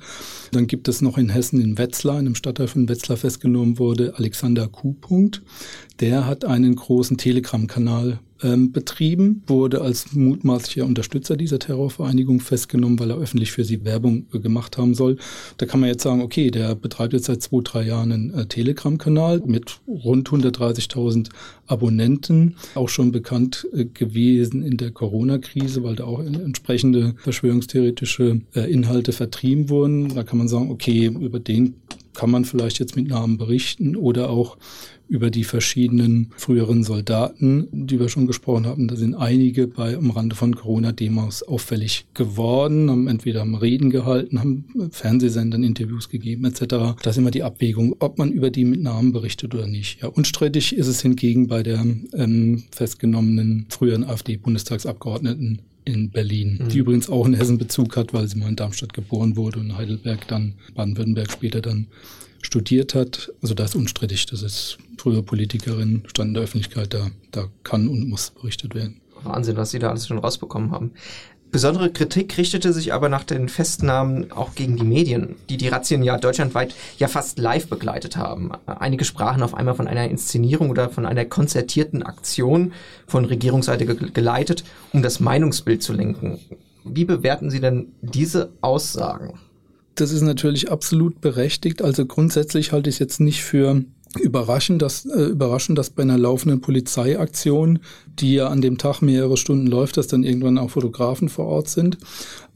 Dann 0.52 0.68
gibt 0.68 0.90
es 0.90 1.02
noch 1.02 1.18
in 1.18 1.30
Hessen 1.30 1.62
in 1.62 1.78
Wetzlar, 1.78 2.20
in 2.20 2.26
einem 2.26 2.36
Stadtteil 2.36 2.68
von 2.68 2.90
Wetzlar 2.90 3.18
festgenommen 3.18 3.80
wurde, 3.80 4.16
Alexander 4.18 4.68
Q. 4.68 4.96
Der 6.02 6.28
hat 6.28 6.44
einen 6.44 6.76
großen 6.76 7.18
Telegram-Kanal 7.18 8.20
ähm, 8.44 8.72
betrieben, 8.72 9.44
wurde 9.48 9.82
als 9.82 10.14
mutmaßlicher 10.14 10.86
Unterstützer 10.86 11.38
dieser 11.38 11.60
Terrorvereinigung 11.60 12.40
festgenommen, 12.40 13.00
weil 13.00 13.12
er 13.12 13.18
öffentlich 13.18 13.52
für 13.52 13.64
sie 13.64 13.86
Werbung 13.86 14.26
äh, 14.34 14.40
gemacht 14.40 14.78
haben 14.78 14.94
soll. 14.94 15.18
Da 15.58 15.66
kann 15.66 15.80
man 15.80 15.90
jetzt 15.90 16.04
sagen, 16.04 16.22
okay, 16.22 16.52
der 16.52 16.76
betreibt 16.76 17.14
jetzt 17.14 17.26
seit 17.26 17.42
zwei, 17.42 17.62
drei 17.64 17.84
Jahren 17.84 18.12
einen 18.12 18.34
äh, 18.34 18.46
Telegram-Kanal 18.46 19.42
mit 19.46 19.80
rund 19.88 20.30
130.000 20.30 21.30
Abonnenten, 21.68 22.56
auch 22.76 22.90
schon 22.90 23.12
bekannt 23.12 23.68
äh, 23.74 23.86
gewesen 23.86 24.64
in 24.64 24.78
der 24.78 24.92
Corona-Krise, 24.92 25.84
weil 25.84 25.96
da 25.96 26.04
auch 26.04 26.20
entsprechende 26.20 27.16
verschwörungstheoretische 27.18 28.42
Inhalte 28.54 29.14
vertrieben 29.14 29.70
wurden. 29.70 30.14
Da 30.14 30.24
kann 30.24 30.38
man 30.38 30.48
sagen, 30.48 30.70
okay, 30.70 31.06
über 31.06 31.40
den 31.40 31.76
kann 32.14 32.30
man 32.30 32.46
vielleicht 32.46 32.80
jetzt 32.80 32.96
mit 32.96 33.08
Namen 33.08 33.38
berichten 33.38 33.96
oder 33.96 34.30
auch 34.30 34.58
über 35.08 35.30
die 35.30 35.44
verschiedenen 35.44 36.32
früheren 36.38 36.84
Soldaten, 36.84 37.68
die 37.72 38.00
wir 38.00 38.10
schon 38.10 38.28
gesprochen 38.28 38.66
haben. 38.66 38.88
Da 38.88 38.96
sind 38.96 39.16
einige 39.16 39.68
bei 39.68 39.96
am 39.96 40.12
Rande 40.12 40.36
von 40.36 40.56
Corona-Demos 40.56 41.44
auffällig 41.44 42.06
geworden, 42.14 42.90
haben 42.90 43.08
entweder 43.08 43.42
haben 43.42 43.56
Reden 43.56 43.90
gehalten, 43.90 44.40
haben 44.40 44.66
Fernsehsendern 44.92 45.64
Interviews 45.64 46.10
gegeben 46.10 46.46
etc. 46.46 46.64
Da 47.02 47.10
ist 47.10 47.18
immer 47.18 47.32
die 47.32 47.44
Abwägung, 47.44 47.96
ob 48.00 48.18
man 48.18 48.32
über 48.32 48.50
die 48.50 48.66
mit 48.66 48.82
Namen 48.82 49.12
berichtet 49.12 49.54
oder 49.54 49.68
nicht. 49.68 50.02
Ja, 50.02 50.08
unstrittig 50.08 50.76
ist 50.76 50.88
es 50.88 51.02
hingegen 51.02 51.48
bei 51.48 51.64
der 51.64 51.86
ähm, 52.14 52.64
festgenommenen 52.72 53.66
früheren 53.70 54.04
AfD-Bundestagsabgeordneten 54.06 55.62
in 55.86 56.12
Berlin, 56.12 56.60
mhm. 56.62 56.70
die 56.70 56.78
übrigens 56.78 57.10
auch 57.10 57.26
einen 57.26 57.34
Hessen-Bezug 57.34 57.98
hat, 57.98 58.14
weil 58.14 58.28
sie 58.28 58.38
mal 58.38 58.50
in 58.50 58.56
Darmstadt 58.56 58.94
geboren 58.94 59.36
wurde 59.36 59.60
und 59.60 59.78
Heidelberg 59.78 60.28
dann, 60.28 60.54
Baden-Württemberg 60.76 61.32
später 61.32 61.62
dann 61.62 61.88
studiert 62.42 62.94
hat. 62.94 63.32
Also 63.42 63.54
das 63.54 63.72
ist 63.72 63.76
unstrittig. 63.76 64.26
Das 64.28 64.42
ist 64.42 64.78
frühe 65.04 65.22
Politikerin, 65.22 66.04
stand 66.08 66.30
in 66.30 66.34
der 66.36 66.44
Öffentlichkeit, 66.44 66.94
da, 66.94 67.08
da 67.32 67.50
kann 67.64 67.90
und 67.90 68.08
muss 68.08 68.32
berichtet 68.32 68.74
werden. 68.74 69.02
Wahnsinn, 69.24 69.58
was 69.58 69.72
Sie 69.72 69.80
da 69.80 69.90
alles 69.90 70.08
schon 70.08 70.18
rausbekommen 70.18 70.72
haben. 70.72 70.92
Besondere 71.52 71.92
Kritik 71.92 72.38
richtete 72.38 72.72
sich 72.72 72.94
aber 72.94 73.10
nach 73.10 73.26
den 73.26 73.50
Festnahmen 73.50 74.32
auch 74.32 74.56
gegen 74.56 74.78
die 74.78 74.86
Medien, 74.86 75.36
die 75.50 75.58
die 75.58 75.68
Razzien 75.68 76.04
ja 76.04 76.18
deutschlandweit 76.18 76.74
ja 76.98 77.10
fast 77.10 77.38
live 77.38 77.68
begleitet 77.68 78.16
haben. 78.16 78.52
Einige 78.66 79.04
sprachen 79.04 79.44
auf 79.44 79.54
einmal 79.54 79.76
von 79.76 79.88
einer 79.88 80.10
Inszenierung 80.10 80.70
oder 80.70 80.90
von 80.90 81.06
einer 81.06 81.26
konzertierten 81.26 82.02
Aktion 82.02 82.72
von 83.06 83.26
Regierungsseite 83.26 83.86
geleitet, 83.86 84.64
um 84.94 85.04
das 85.04 85.20
Meinungsbild 85.20 85.84
zu 85.84 85.92
lenken. 85.94 86.40
Wie 86.86 87.06
bewerten 87.06 87.52
Sie 87.52 87.60
denn 87.60 87.92
diese 88.02 88.52
Aussagen? 88.62 89.38
Das 89.96 90.12
ist 90.12 90.22
natürlich 90.22 90.72
absolut 90.72 91.22
berechtigt. 91.22 91.84
Also 91.84 92.06
grundsätzlich 92.06 92.72
halte 92.72 92.90
ich 92.90 92.96
es 92.96 93.00
jetzt 93.00 93.20
nicht 93.20 93.44
für 93.44 93.84
überraschend, 94.20 94.82
dass, 94.82 95.06
äh, 95.06 95.24
überraschend, 95.26 95.78
dass 95.78 95.90
bei 95.90 96.04
einer 96.04 96.18
laufenden 96.18 96.62
Polizeiaktion, 96.62 97.80
die 98.20 98.36
ja 98.36 98.48
an 98.48 98.62
dem 98.62 98.78
Tag 98.78 99.02
mehrere 99.02 99.38
Stunden 99.38 99.68
läuft, 99.68 99.98
dass 99.98 100.08
dann 100.08 100.24
irgendwann 100.24 100.58
auch 100.58 100.70
Fotografen 100.70 101.30
vor 101.30 101.46
Ort 101.46 101.70
sind. 101.70 101.98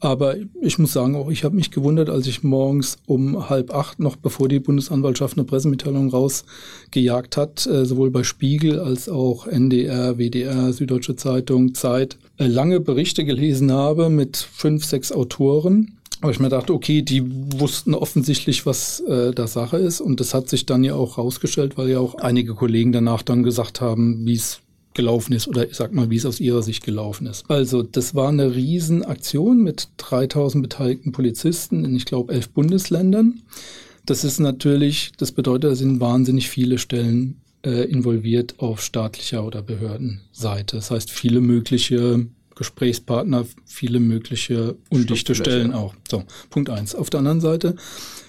Aber 0.00 0.36
ich 0.60 0.78
muss 0.78 0.92
sagen, 0.92 1.16
auch 1.16 1.30
ich 1.30 1.42
habe 1.44 1.56
mich 1.56 1.70
gewundert, 1.70 2.08
als 2.08 2.26
ich 2.26 2.44
morgens 2.44 2.98
um 3.06 3.50
halb 3.50 3.74
acht, 3.74 3.98
noch 3.98 4.16
bevor 4.16 4.48
die 4.48 4.60
Bundesanwaltschaft 4.60 5.36
eine 5.36 5.44
Pressemitteilung 5.44 6.10
rausgejagt 6.10 7.36
hat, 7.36 7.66
äh, 7.66 7.84
sowohl 7.84 8.10
bei 8.10 8.22
Spiegel 8.22 8.78
als 8.78 9.08
auch 9.08 9.46
NDR, 9.46 10.18
WDR, 10.18 10.72
Süddeutsche 10.72 11.16
Zeitung, 11.16 11.74
Zeit, 11.74 12.16
äh, 12.38 12.46
lange 12.46 12.80
Berichte 12.80 13.24
gelesen 13.24 13.72
habe 13.72 14.08
mit 14.08 14.36
fünf, 14.36 14.84
sechs 14.84 15.10
Autoren 15.10 15.97
aber 16.20 16.32
ich 16.32 16.40
mir 16.40 16.48
dachte, 16.48 16.72
okay, 16.72 17.02
die 17.02 17.22
wussten 17.60 17.94
offensichtlich, 17.94 18.66
was 18.66 19.00
äh, 19.00 19.32
da 19.32 19.46
Sache 19.46 19.76
ist. 19.76 20.00
Und 20.00 20.20
das 20.20 20.34
hat 20.34 20.48
sich 20.48 20.66
dann 20.66 20.82
ja 20.82 20.94
auch 20.94 21.18
rausgestellt, 21.18 21.78
weil 21.78 21.88
ja 21.88 22.00
auch 22.00 22.16
einige 22.16 22.54
Kollegen 22.54 22.92
danach 22.92 23.22
dann 23.22 23.42
gesagt 23.42 23.80
haben, 23.80 24.26
wie 24.26 24.34
es 24.34 24.60
gelaufen 24.94 25.32
ist 25.32 25.46
oder 25.46 25.68
ich 25.68 25.76
sag 25.76 25.94
mal, 25.94 26.10
wie 26.10 26.16
es 26.16 26.26
aus 26.26 26.40
ihrer 26.40 26.62
Sicht 26.62 26.84
gelaufen 26.84 27.26
ist. 27.26 27.48
Also 27.48 27.84
das 27.84 28.16
war 28.16 28.30
eine 28.30 28.56
Riesenaktion 28.56 29.62
mit 29.62 29.88
3000 29.98 30.60
beteiligten 30.60 31.12
Polizisten 31.12 31.84
in, 31.84 31.94
ich 31.94 32.04
glaube, 32.04 32.32
elf 32.32 32.48
Bundesländern. 32.48 33.42
Das 34.06 34.24
ist 34.24 34.40
natürlich, 34.40 35.12
das 35.16 35.30
bedeutet, 35.30 35.70
da 35.70 35.74
sind 35.76 36.00
wahnsinnig 36.00 36.48
viele 36.48 36.78
Stellen 36.78 37.40
äh, 37.64 37.84
involviert 37.84 38.58
auf 38.58 38.80
staatlicher 38.80 39.44
oder 39.44 39.62
Behördenseite. 39.62 40.76
Das 40.76 40.90
heißt, 40.90 41.10
viele 41.10 41.40
mögliche 41.40 42.26
Gesprächspartner, 42.58 43.46
viele 43.64 44.00
mögliche 44.00 44.76
undichte 44.90 45.34
Stellen 45.34 45.72
auch. 45.72 45.94
So, 46.08 46.24
Punkt 46.50 46.70
eins. 46.70 46.94
Auf 46.94 47.08
der 47.08 47.18
anderen 47.18 47.40
Seite 47.40 47.76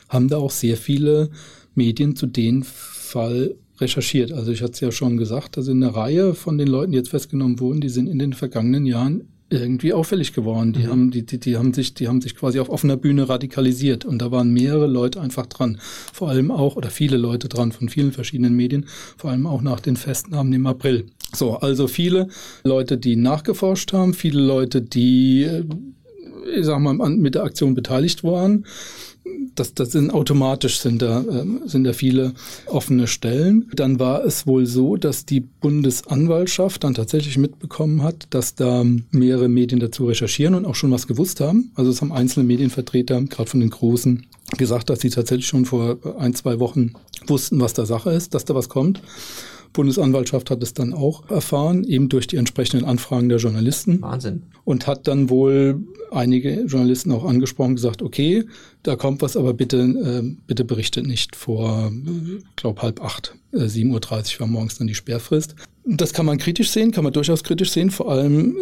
haben 0.07 0.27
da 0.27 0.37
auch 0.37 0.51
sehr 0.51 0.77
viele 0.77 1.29
Medien 1.75 2.15
zu 2.15 2.27
dem 2.27 2.63
Fall 2.63 3.55
recherchiert. 3.79 4.31
Also 4.31 4.51
ich 4.51 4.61
hatte 4.61 4.73
es 4.73 4.79
ja 4.79 4.91
schon 4.91 5.17
gesagt, 5.17 5.57
da 5.57 5.61
sind 5.61 5.83
eine 5.83 5.95
Reihe 5.95 6.33
von 6.33 6.57
den 6.57 6.67
Leuten, 6.67 6.91
die 6.91 6.97
jetzt 6.97 7.09
festgenommen 7.09 7.59
wurden, 7.59 7.81
die 7.81 7.89
sind 7.89 8.07
in 8.07 8.19
den 8.19 8.33
vergangenen 8.33 8.85
Jahren 8.85 9.27
irgendwie 9.49 9.93
auffällig 9.93 10.33
geworden. 10.33 10.73
Die 10.73 10.83
mhm. 10.83 10.89
haben, 10.89 11.11
die, 11.11 11.25
die, 11.25 11.39
die 11.39 11.57
haben 11.57 11.73
sich, 11.73 11.93
die 11.93 12.07
haben 12.07 12.21
sich 12.21 12.35
quasi 12.35 12.59
auf 12.59 12.69
offener 12.69 12.97
Bühne 12.97 13.27
radikalisiert 13.27 14.05
und 14.05 14.21
da 14.21 14.31
waren 14.31 14.51
mehrere 14.51 14.87
Leute 14.87 15.21
einfach 15.21 15.47
dran. 15.47 15.79
Vor 16.13 16.29
allem 16.29 16.51
auch, 16.51 16.75
oder 16.75 16.89
viele 16.89 17.17
Leute 17.17 17.49
dran 17.49 17.71
von 17.71 17.89
vielen 17.89 18.11
verschiedenen 18.11 18.55
Medien, 18.55 18.85
vor 19.17 19.31
allem 19.31 19.47
auch 19.47 19.61
nach 19.61 19.79
den 19.79 19.95
Festnahmen 19.95 20.53
im 20.53 20.67
April. 20.67 21.07
So, 21.33 21.57
also 21.57 21.87
viele 21.87 22.27
Leute, 22.63 22.97
die 22.97 23.15
nachgeforscht 23.15 23.93
haben, 23.93 24.13
viele 24.13 24.41
Leute, 24.41 24.81
die, 24.81 25.43
äh, 25.43 25.63
ich 26.55 26.65
sag 26.65 26.79
mal, 26.79 26.93
mit 26.93 27.35
der 27.35 27.43
Aktion 27.43 27.75
beteiligt 27.75 28.23
waren 28.23 28.65
das, 29.55 29.73
das 29.73 29.91
sind 29.91 30.11
automatisch 30.11 30.79
sind 30.79 31.01
da, 31.01 31.21
äh, 31.21 31.45
sind 31.65 31.83
da 31.83 31.93
viele 31.93 32.33
offene 32.65 33.07
Stellen. 33.07 33.69
Dann 33.75 33.99
war 33.99 34.23
es 34.23 34.47
wohl 34.47 34.65
so, 34.65 34.95
dass 34.95 35.25
die 35.25 35.41
Bundesanwaltschaft 35.41 36.83
dann 36.83 36.93
tatsächlich 36.93 37.37
mitbekommen 37.37 38.03
hat, 38.03 38.27
dass 38.29 38.55
da 38.55 38.85
mehrere 39.11 39.49
Medien 39.49 39.79
dazu 39.79 40.05
recherchieren 40.05 40.55
und 40.55 40.65
auch 40.65 40.75
schon 40.75 40.91
was 40.91 41.07
gewusst 41.07 41.41
haben. 41.41 41.71
Also 41.75 41.91
es 41.91 42.01
haben 42.01 42.11
einzelne 42.11 42.45
Medienvertreter, 42.45 43.21
gerade 43.23 43.49
von 43.49 43.59
den 43.59 43.69
Großen, 43.69 44.25
gesagt, 44.57 44.89
dass 44.89 45.01
sie 45.01 45.09
tatsächlich 45.09 45.47
schon 45.47 45.65
vor 45.65 45.97
ein, 46.17 46.33
zwei 46.33 46.59
Wochen 46.59 46.93
wussten, 47.27 47.59
was 47.59 47.73
da 47.73 47.85
Sache 47.85 48.11
ist, 48.11 48.33
dass 48.33 48.45
da 48.45 48.55
was 48.55 48.69
kommt. 48.69 49.01
Bundesanwaltschaft 49.73 50.49
hat 50.49 50.63
es 50.63 50.73
dann 50.73 50.93
auch 50.93 51.29
erfahren, 51.29 51.83
eben 51.83 52.09
durch 52.09 52.27
die 52.27 52.37
entsprechenden 52.37 52.85
Anfragen 52.85 53.29
der 53.29 53.37
Journalisten. 53.37 54.01
Wahnsinn. 54.01 54.43
Und 54.65 54.87
hat 54.87 55.07
dann 55.07 55.29
wohl 55.29 55.81
einige 56.11 56.61
Journalisten 56.61 57.11
auch 57.11 57.25
angesprochen, 57.25 57.75
gesagt, 57.75 58.01
okay, 58.01 58.45
da 58.83 58.95
kommt 58.95 59.21
was, 59.21 59.37
aber 59.37 59.53
bitte, 59.53 59.77
äh, 59.77 60.35
bitte 60.47 60.65
berichtet 60.65 61.05
nicht 61.05 61.35
vor, 61.35 61.91
äh, 61.91 62.41
glaube 62.55 62.81
halb 62.81 63.01
acht. 63.03 63.35
Äh, 63.51 63.67
7.30 63.67 64.35
Uhr 64.35 64.39
war 64.41 64.47
morgens 64.47 64.77
dann 64.77 64.87
die 64.87 64.95
Sperrfrist. 64.95 65.55
Das 65.85 66.13
kann 66.13 66.25
man 66.25 66.37
kritisch 66.37 66.71
sehen, 66.71 66.91
kann 66.91 67.03
man 67.03 67.13
durchaus 67.13 67.43
kritisch 67.43 67.71
sehen, 67.71 67.89
vor 67.89 68.11
allem 68.11 68.55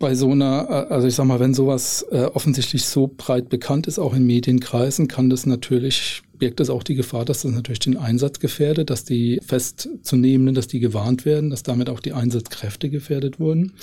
bei 0.00 0.16
so 0.16 0.32
einer, 0.32 0.66
äh, 0.68 0.92
also 0.92 1.06
ich 1.06 1.14
sag 1.14 1.26
mal, 1.26 1.38
wenn 1.38 1.54
sowas 1.54 2.04
äh, 2.10 2.24
offensichtlich 2.24 2.84
so 2.86 3.08
breit 3.16 3.48
bekannt 3.48 3.86
ist, 3.86 4.00
auch 4.00 4.14
in 4.14 4.26
Medienkreisen, 4.26 5.06
kann 5.06 5.30
das 5.30 5.46
natürlich 5.46 6.24
birgt 6.40 6.58
es 6.58 6.70
auch 6.70 6.82
die 6.82 6.96
Gefahr, 6.96 7.24
dass 7.24 7.42
das 7.42 7.52
natürlich 7.52 7.78
den 7.78 7.96
Einsatz 7.96 8.40
gefährdet, 8.40 8.90
dass 8.90 9.04
die 9.04 9.40
festzunehmenden, 9.46 10.54
dass 10.54 10.66
die 10.66 10.80
gewarnt 10.80 11.24
werden, 11.24 11.50
dass 11.50 11.62
damit 11.62 11.88
auch 11.88 12.00
die 12.00 12.14
Einsatzkräfte 12.14 12.90
gefährdet 12.90 13.38
wurden. 13.38 13.74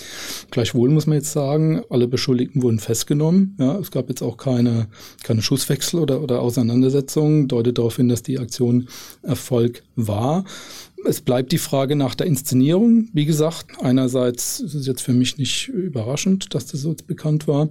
Gleichwohl 0.51 0.89
muss 0.89 1.07
man 1.07 1.19
jetzt 1.19 1.31
sagen, 1.31 1.83
alle 1.89 2.07
Beschuldigten 2.07 2.63
wurden 2.63 2.79
festgenommen. 2.79 3.55
Ja, 3.59 3.77
es 3.77 3.91
gab 3.91 4.09
jetzt 4.09 4.23
auch 4.23 4.35
keine, 4.35 4.87
keine 5.23 5.41
Schusswechsel 5.41 5.99
oder, 5.99 6.21
oder 6.21 6.41
Auseinandersetzungen, 6.41 7.47
deutet 7.47 7.77
darauf 7.77 7.95
hin, 7.95 8.09
dass 8.09 8.23
die 8.23 8.39
Aktion 8.39 8.87
Erfolg 9.21 9.83
war. 9.95 10.43
Es 11.05 11.21
bleibt 11.21 11.51
die 11.51 11.59
Frage 11.59 11.95
nach 11.95 12.15
der 12.15 12.25
Inszenierung. 12.25 13.09
Wie 13.13 13.25
gesagt, 13.25 13.67
einerseits 13.81 14.59
ist 14.59 14.73
es 14.73 14.87
jetzt 14.87 15.01
für 15.01 15.13
mich 15.13 15.37
nicht 15.37 15.67
überraschend, 15.67 16.53
dass 16.55 16.65
das 16.65 16.81
so 16.81 16.95
bekannt 17.05 17.47
war, 17.47 17.69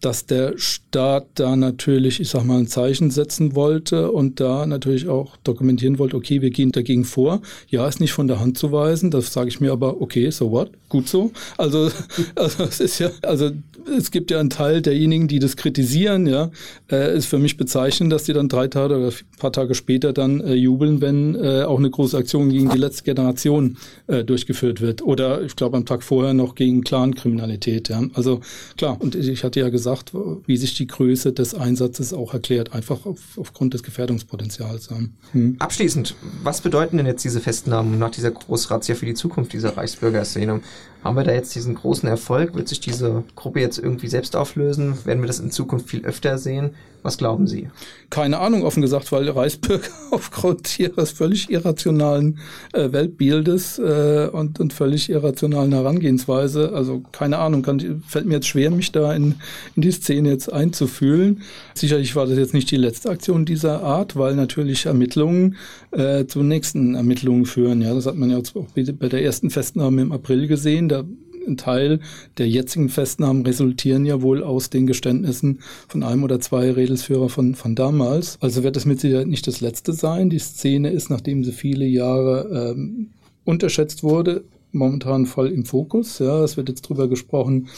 dass 0.00 0.26
der 0.26 0.58
Staat 0.58 1.26
da 1.34 1.54
natürlich, 1.54 2.20
ich 2.20 2.28
sag 2.28 2.44
mal, 2.44 2.58
ein 2.58 2.66
Zeichen 2.66 3.10
setzen 3.10 3.54
wollte 3.54 4.10
und 4.10 4.40
da 4.40 4.66
natürlich 4.66 5.08
auch 5.08 5.36
dokumentieren 5.38 5.98
wollte, 5.98 6.16
okay, 6.16 6.42
wir 6.42 6.50
gehen 6.50 6.72
dagegen 6.72 7.04
vor. 7.04 7.40
Ja, 7.68 7.86
ist 7.86 8.00
nicht 8.00 8.12
von 8.12 8.28
der 8.28 8.40
Hand 8.40 8.58
zu 8.58 8.72
weisen. 8.72 9.10
Das 9.10 9.32
sage 9.32 9.48
ich 9.48 9.60
mir 9.60 9.72
aber, 9.72 10.00
okay, 10.00 10.30
so 10.30 10.50
what? 10.50 10.70
Gut 10.88 11.08
so. 11.08 11.30
Also, 11.56 11.90
also 12.34 12.64
es 12.64 12.80
ist 12.80 12.98
ja, 12.98 13.10
also 13.22 13.50
es 13.96 14.10
gibt 14.10 14.30
ja 14.30 14.40
einen 14.40 14.50
Teil 14.50 14.82
derjenigen, 14.82 15.28
die 15.28 15.38
das 15.38 15.56
kritisieren, 15.56 16.26
ja, 16.26 16.50
äh, 16.90 17.16
ist 17.16 17.26
für 17.26 17.38
mich 17.38 17.56
bezeichnend, 17.56 18.12
dass 18.12 18.24
die 18.24 18.32
dann 18.32 18.48
drei 18.48 18.68
Tage 18.68 18.96
oder 18.96 19.08
ein 19.08 19.38
paar 19.38 19.52
Tage 19.52 19.74
später 19.74 20.12
dann 20.12 20.40
äh, 20.40 20.54
jubeln, 20.54 21.00
wenn 21.00 21.34
äh, 21.34 21.62
auch 21.62 21.78
eine 21.78 21.90
große 21.90 22.16
Aktion 22.16 22.50
gegen 22.50 22.63
die 22.70 22.78
letzte 22.78 23.04
Generation 23.04 23.76
äh, 24.06 24.24
durchgeführt 24.24 24.80
wird. 24.80 25.02
Oder 25.02 25.42
ich 25.42 25.56
glaube 25.56 25.76
am 25.76 25.86
Tag 25.86 26.02
vorher 26.02 26.34
noch 26.34 26.54
gegen 26.54 26.82
Clankriminalität. 26.82 27.88
Ja. 27.88 28.02
Also 28.14 28.40
klar, 28.76 29.00
und 29.00 29.14
ich 29.14 29.44
hatte 29.44 29.60
ja 29.60 29.68
gesagt, 29.68 30.12
wie 30.46 30.56
sich 30.56 30.74
die 30.74 30.86
Größe 30.86 31.32
des 31.32 31.54
Einsatzes 31.54 32.12
auch 32.12 32.34
erklärt, 32.34 32.72
einfach 32.72 33.06
auf, 33.06 33.20
aufgrund 33.36 33.74
des 33.74 33.82
Gefährdungspotenzials. 33.82 34.90
Ja. 34.90 34.96
Hm. 35.32 35.56
Abschließend, 35.58 36.14
was 36.42 36.60
bedeuten 36.60 36.96
denn 36.96 37.06
jetzt 37.06 37.24
diese 37.24 37.40
Festnahmen 37.40 37.98
nach 37.98 38.10
dieser 38.10 38.30
Großrazzia 38.30 38.94
für 38.94 39.06
die 39.06 39.14
Zukunft 39.14 39.52
dieser 39.52 39.76
Reichsbürgerszene? 39.76 40.60
Haben 41.04 41.16
wir 41.16 41.24
da 41.24 41.32
jetzt 41.32 41.54
diesen 41.54 41.74
großen 41.74 42.08
Erfolg? 42.08 42.54
Wird 42.54 42.66
sich 42.66 42.80
diese 42.80 43.24
Gruppe 43.36 43.60
jetzt 43.60 43.78
irgendwie 43.78 44.08
selbst 44.08 44.34
auflösen? 44.34 44.96
Werden 45.04 45.22
wir 45.22 45.26
das 45.26 45.38
in 45.38 45.50
Zukunft 45.50 45.90
viel 45.90 46.06
öfter 46.06 46.38
sehen? 46.38 46.70
Was 47.04 47.18
glauben 47.18 47.46
Sie? 47.46 47.68
Keine 48.08 48.38
Ahnung, 48.38 48.62
offen 48.62 48.80
gesagt, 48.80 49.12
weil 49.12 49.28
Reisbürger 49.28 49.90
aufgrund 50.10 50.80
ihres 50.80 51.10
völlig 51.10 51.50
irrationalen 51.50 52.38
äh, 52.72 52.92
Weltbildes 52.92 53.78
äh, 53.78 54.30
und, 54.32 54.58
und 54.58 54.72
völlig 54.72 55.10
irrationalen 55.10 55.72
Herangehensweise, 55.72 56.72
also 56.72 57.02
keine 57.12 57.36
Ahnung, 57.36 57.60
kann, 57.60 58.02
fällt 58.08 58.24
mir 58.24 58.36
jetzt 58.36 58.46
schwer, 58.46 58.70
mich 58.70 58.90
da 58.90 59.12
in, 59.12 59.34
in 59.76 59.82
die 59.82 59.90
Szene 59.90 60.30
jetzt 60.30 60.50
einzufühlen. 60.50 61.42
Sicherlich 61.74 62.16
war 62.16 62.26
das 62.26 62.38
jetzt 62.38 62.54
nicht 62.54 62.70
die 62.70 62.78
letzte 62.78 63.10
Aktion 63.10 63.44
dieser 63.44 63.82
Art, 63.82 64.16
weil 64.16 64.34
natürlich 64.34 64.86
Ermittlungen 64.86 65.56
äh, 65.90 66.24
zu 66.24 66.42
nächsten 66.42 66.94
Ermittlungen 66.94 67.44
führen. 67.44 67.82
Ja, 67.82 67.92
das 67.92 68.06
hat 68.06 68.16
man 68.16 68.30
ja 68.30 68.38
auch 68.38 68.66
bei 68.74 69.08
der 69.10 69.22
ersten 69.22 69.50
Festnahme 69.50 70.00
im 70.00 70.12
April 70.12 70.46
gesehen. 70.46 70.88
Da 70.94 71.04
ein 71.46 71.56
Teil 71.56 72.00
der 72.38 72.48
jetzigen 72.48 72.88
Festnahmen 72.88 73.44
resultieren 73.44 74.06
ja 74.06 74.22
wohl 74.22 74.42
aus 74.42 74.70
den 74.70 74.86
Geständnissen 74.86 75.60
von 75.88 76.02
einem 76.02 76.24
oder 76.24 76.40
zwei 76.40 76.70
Redelsführer 76.70 77.28
von, 77.28 77.54
von 77.54 77.74
damals. 77.74 78.38
Also 78.40 78.62
wird 78.62 78.76
es 78.76 78.86
mit 78.86 79.00
Sicherheit 79.00 79.26
nicht 79.26 79.46
das 79.46 79.60
letzte 79.60 79.92
sein. 79.92 80.30
Die 80.30 80.38
Szene 80.38 80.90
ist, 80.90 81.10
nachdem 81.10 81.44
sie 81.44 81.52
viele 81.52 81.84
Jahre 81.84 82.74
ähm, 82.74 83.10
unterschätzt 83.44 84.02
wurde, 84.02 84.44
momentan 84.72 85.26
voll 85.26 85.48
im 85.48 85.64
Fokus. 85.64 86.18
Ja, 86.18 86.42
es 86.42 86.56
wird 86.56 86.68
jetzt 86.68 86.82
drüber 86.82 87.08
gesprochen, 87.08 87.68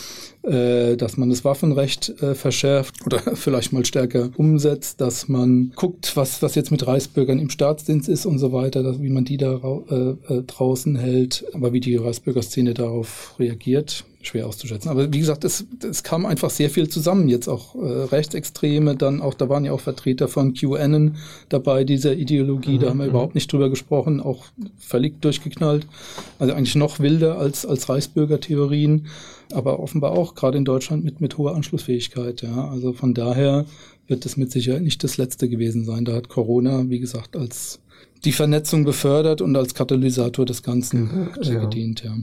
dass 0.47 1.17
man 1.17 1.29
das 1.29 1.45
Waffenrecht 1.45 2.23
äh, 2.23 2.35
verschärft 2.35 3.05
oder 3.05 3.19
vielleicht 3.35 3.73
mal 3.73 3.85
stärker 3.85 4.31
umsetzt, 4.37 5.01
dass 5.01 5.29
man 5.29 5.73
guckt, 5.75 6.17
was, 6.17 6.43
was 6.43 6.55
jetzt 6.55 6.71
mit 6.71 6.87
Reichsbürgern 6.87 7.39
im 7.39 7.51
Staatsdienst 7.51 8.09
ist 8.09 8.27
und 8.27 8.39
so 8.39 8.53
weiter, 8.53 8.83
dass, 8.83 9.01
wie 9.01 9.09
man 9.09 9.25
die 9.25 9.37
da 9.37 9.55
äh, 9.91 9.95
äh, 9.95 10.43
draußen 10.47 10.97
hält, 10.97 11.45
aber 11.53 11.73
wie 11.73 11.81
die 11.81 11.97
Reichsbürgerszene 11.97 12.75
darauf 12.75 13.35
reagiert 13.39 14.05
schwer 14.27 14.47
auszuschätzen. 14.47 14.91
Aber 14.91 15.13
wie 15.13 15.19
gesagt, 15.19 15.45
es, 15.45 15.65
es 15.89 16.03
kam 16.03 16.27
einfach 16.27 16.51
sehr 16.51 16.69
viel 16.69 16.89
zusammen. 16.89 17.29
Jetzt 17.29 17.49
auch 17.49 17.75
äh, 17.77 17.79
Rechtsextreme, 17.79 18.97
dann 18.97 19.23
auch, 19.23 19.35
da 19.35 19.49
waren 19.49 19.65
ja 19.65 19.73
auch 19.73 19.81
Vertreter 19.81 20.29
von 20.29 20.53
QAnon 20.55 21.17
dabei, 21.49 21.85
dieser 21.85 22.15
Ideologie, 22.15 22.77
mhm. 22.77 22.81
da 22.81 22.89
haben 22.91 22.99
wir 22.99 23.05
mhm. 23.05 23.11
überhaupt 23.11 23.35
nicht 23.35 23.53
drüber 23.53 23.71
gesprochen, 23.71 24.21
auch 24.21 24.47
völlig 24.79 25.21
durchgeknallt. 25.21 25.87
Also 26.39 26.53
eigentlich 26.55 26.75
noch 26.75 26.99
wilder 26.99 27.39
als, 27.39 27.65
als 27.65 27.89
Reichsbürgertheorien, 27.89 29.07
aber 29.53 29.81
offenbar 29.81 30.13
auch 30.13 30.35
gerade 30.35 30.59
in 30.59 30.65
Deutschland 30.65 31.05
mit, 31.05 31.21
mit 31.21 31.39
hoher 31.39 31.55
Anschlussfähigkeit. 31.55 32.43
Ja. 32.43 32.69
Also 32.69 32.93
von 32.93 33.15
daher 33.15 33.67
wird 34.07 34.25
das 34.25 34.37
mit 34.37 34.53
Sicherheit 34.53 34.83
nicht 34.83 35.03
das 35.05 35.17
letzte 35.17 35.49
gewesen 35.49 35.85
sein. 35.85 36.05
Da 36.05 36.15
hat 36.15 36.29
Corona, 36.29 36.89
wie 36.89 37.01
gesagt, 37.01 37.37
als 37.37 37.81
die 38.25 38.33
Vernetzung 38.33 38.85
befördert 38.85 39.41
und 39.41 39.57
als 39.57 39.75
Katalysator 39.75 40.45
des 40.45 40.63
Ganzen 40.63 41.31
äh, 41.41 41.61
gedient. 41.61 42.03
Ja. 42.03 42.17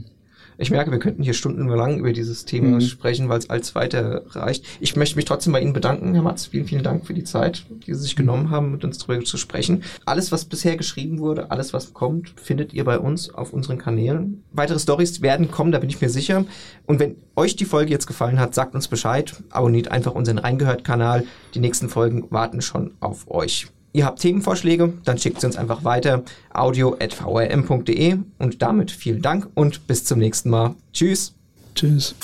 Ich 0.58 0.72
merke, 0.72 0.92
wir 0.92 1.00
könnten 1.00 1.24
hier 1.24 1.34
stundenlang 1.34 2.00
über 2.00 2.14
dieses 2.14 2.46
Thema 2.46 2.76
mhm. 2.76 2.82
sprechen, 2.82 3.30
weil 3.30 3.40
es 3.40 3.50
als 3.50 3.76
weiter 3.76 4.24
reicht. 4.30 4.66
Ich 4.80 4.96
möchte 4.96 5.16
mich 5.16 5.26
trotzdem 5.26 5.54
bei 5.54 5.62
Ihnen 5.62 5.74
bedanken, 5.74 6.14
Herr 6.14 6.24
Matz. 6.24 6.46
Vielen, 6.46 6.66
vielen 6.66 6.84
Dank 6.84 7.06
für 7.06 7.14
die 7.14 7.24
Zeit, 7.24 7.66
die 7.86 7.94
Sie 7.94 8.02
sich 8.02 8.16
genommen 8.16 8.50
haben, 8.50 8.72
mit 8.72 8.84
uns 8.84 8.98
darüber 8.98 9.24
zu 9.24 9.38
sprechen. 9.38 9.84
Alles, 10.06 10.32
was 10.32 10.46
bisher 10.46 10.78
geschrieben 10.78 11.20
wurde, 11.20 11.52
alles, 11.52 11.74
was 11.74 11.94
kommt, 11.94 12.34
findet 12.40 12.74
ihr 12.74 12.84
bei 12.84 13.00
uns 13.00 13.34
auf 13.34 13.54
unseren 13.54 13.78
Kanälen. 13.78 14.44
Weitere 14.52 14.80
Stories 14.80 15.22
werden 15.22 15.52
kommen, 15.52 15.72
da 15.72 15.80
bin 15.80 15.90
ich 15.90 16.02
mir 16.02 16.10
sicher. 16.10 16.46
Und 16.86 17.00
wenn 17.00 17.16
euch 17.36 17.56
die 17.56 17.66
Folge 17.66 17.92
jetzt 17.92 18.08
gefallen 18.08 18.40
hat, 18.40 18.54
sagt 18.54 18.76
uns 18.76 18.88
Bescheid. 18.88 19.36
Abonniert 19.50 19.90
einfach 19.90 20.14
unseren 20.14 20.38
Reingehört-Kanal. 20.38 21.26
Die 21.54 21.60
nächsten 21.60 21.90
Folgen 21.90 22.28
warten 22.30 22.62
schon 22.62 22.92
auf 23.00 23.30
euch. 23.30 23.68
Ihr 23.96 24.06
habt 24.06 24.20
Themenvorschläge, 24.22 24.94
dann 25.06 25.20
schickt 25.20 25.40
sie 25.40 25.46
uns 25.46 25.56
einfach 25.56 25.84
weiter 25.84 26.24
audio.vrm.de 26.52 28.18
und 28.40 28.62
damit 28.64 28.90
vielen 28.90 29.22
Dank 29.22 29.48
und 29.54 29.86
bis 29.86 30.04
zum 30.04 30.18
nächsten 30.18 30.50
Mal. 30.50 30.74
Tschüss. 30.94 31.36
Tschüss. 31.76 32.16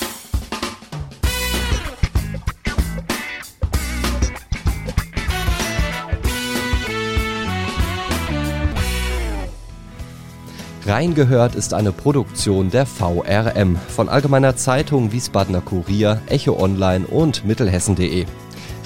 Reingehört 10.86 11.54
ist 11.54 11.72
eine 11.72 11.92
Produktion 11.92 12.70
der 12.70 12.84
VRM 12.84 13.76
von 13.76 14.08
Allgemeiner 14.08 14.56
Zeitung, 14.56 15.12
Wiesbadener 15.12 15.60
Kurier, 15.60 16.20
Echo 16.26 16.60
Online 16.60 17.06
und 17.06 17.44
Mittelhessen.de. 17.44 18.26